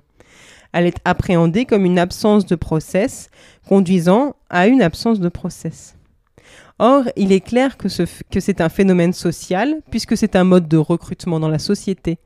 [0.74, 3.30] Elle est appréhendée comme une absence de process,
[3.68, 5.96] conduisant à une absence de process.
[6.78, 11.40] Or, il est clair que, c'est un phénomène social, puisque c'est un mode de recrutement
[11.40, 12.18] dans la société.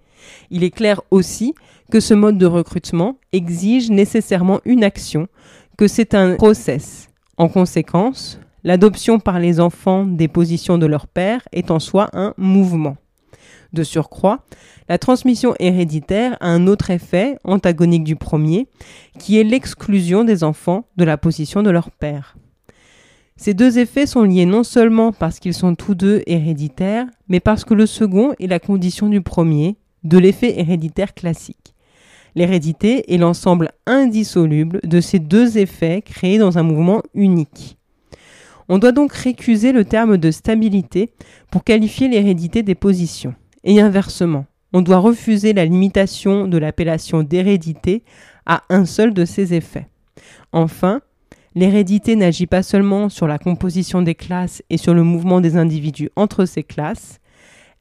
[0.50, 1.54] Il est clair aussi
[1.92, 5.28] que ce mode de recrutement exige nécessairement une action,
[5.78, 7.10] que c'est un process.
[7.38, 12.34] En conséquence, l'adoption par les enfants des positions de leur père est en soi un
[12.38, 12.98] mouvement.
[13.72, 14.44] De surcroît,
[14.90, 18.68] la transmission héréditaire a un autre effet, antagonique du premier,
[19.20, 22.36] qui est l'exclusion des enfants de la position de leur père.
[23.40, 27.64] Ces deux effets sont liés non seulement parce qu'ils sont tous deux héréditaires, mais parce
[27.64, 31.74] que le second est la condition du premier, de l'effet héréditaire classique.
[32.36, 37.78] L'hérédité est l'ensemble indissoluble de ces deux effets créés dans un mouvement unique.
[38.68, 41.14] On doit donc récuser le terme de stabilité
[41.50, 43.36] pour qualifier l'hérédité des positions.
[43.64, 48.04] Et inversement, on doit refuser la limitation de l'appellation d'hérédité
[48.46, 49.88] à un seul de ces effets.
[50.52, 51.00] Enfin,
[51.60, 56.10] l'hérédité n'agit pas seulement sur la composition des classes et sur le mouvement des individus
[56.16, 57.20] entre ces classes,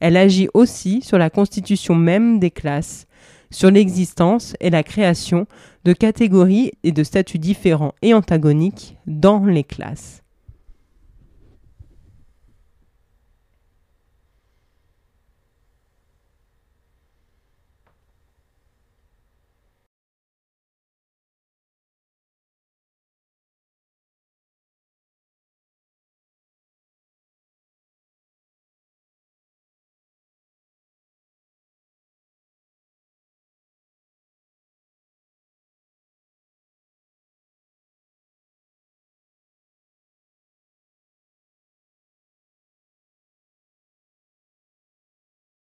[0.01, 3.07] elle agit aussi sur la constitution même des classes,
[3.51, 5.47] sur l'existence et la création
[5.85, 10.23] de catégories et de statuts différents et antagoniques dans les classes.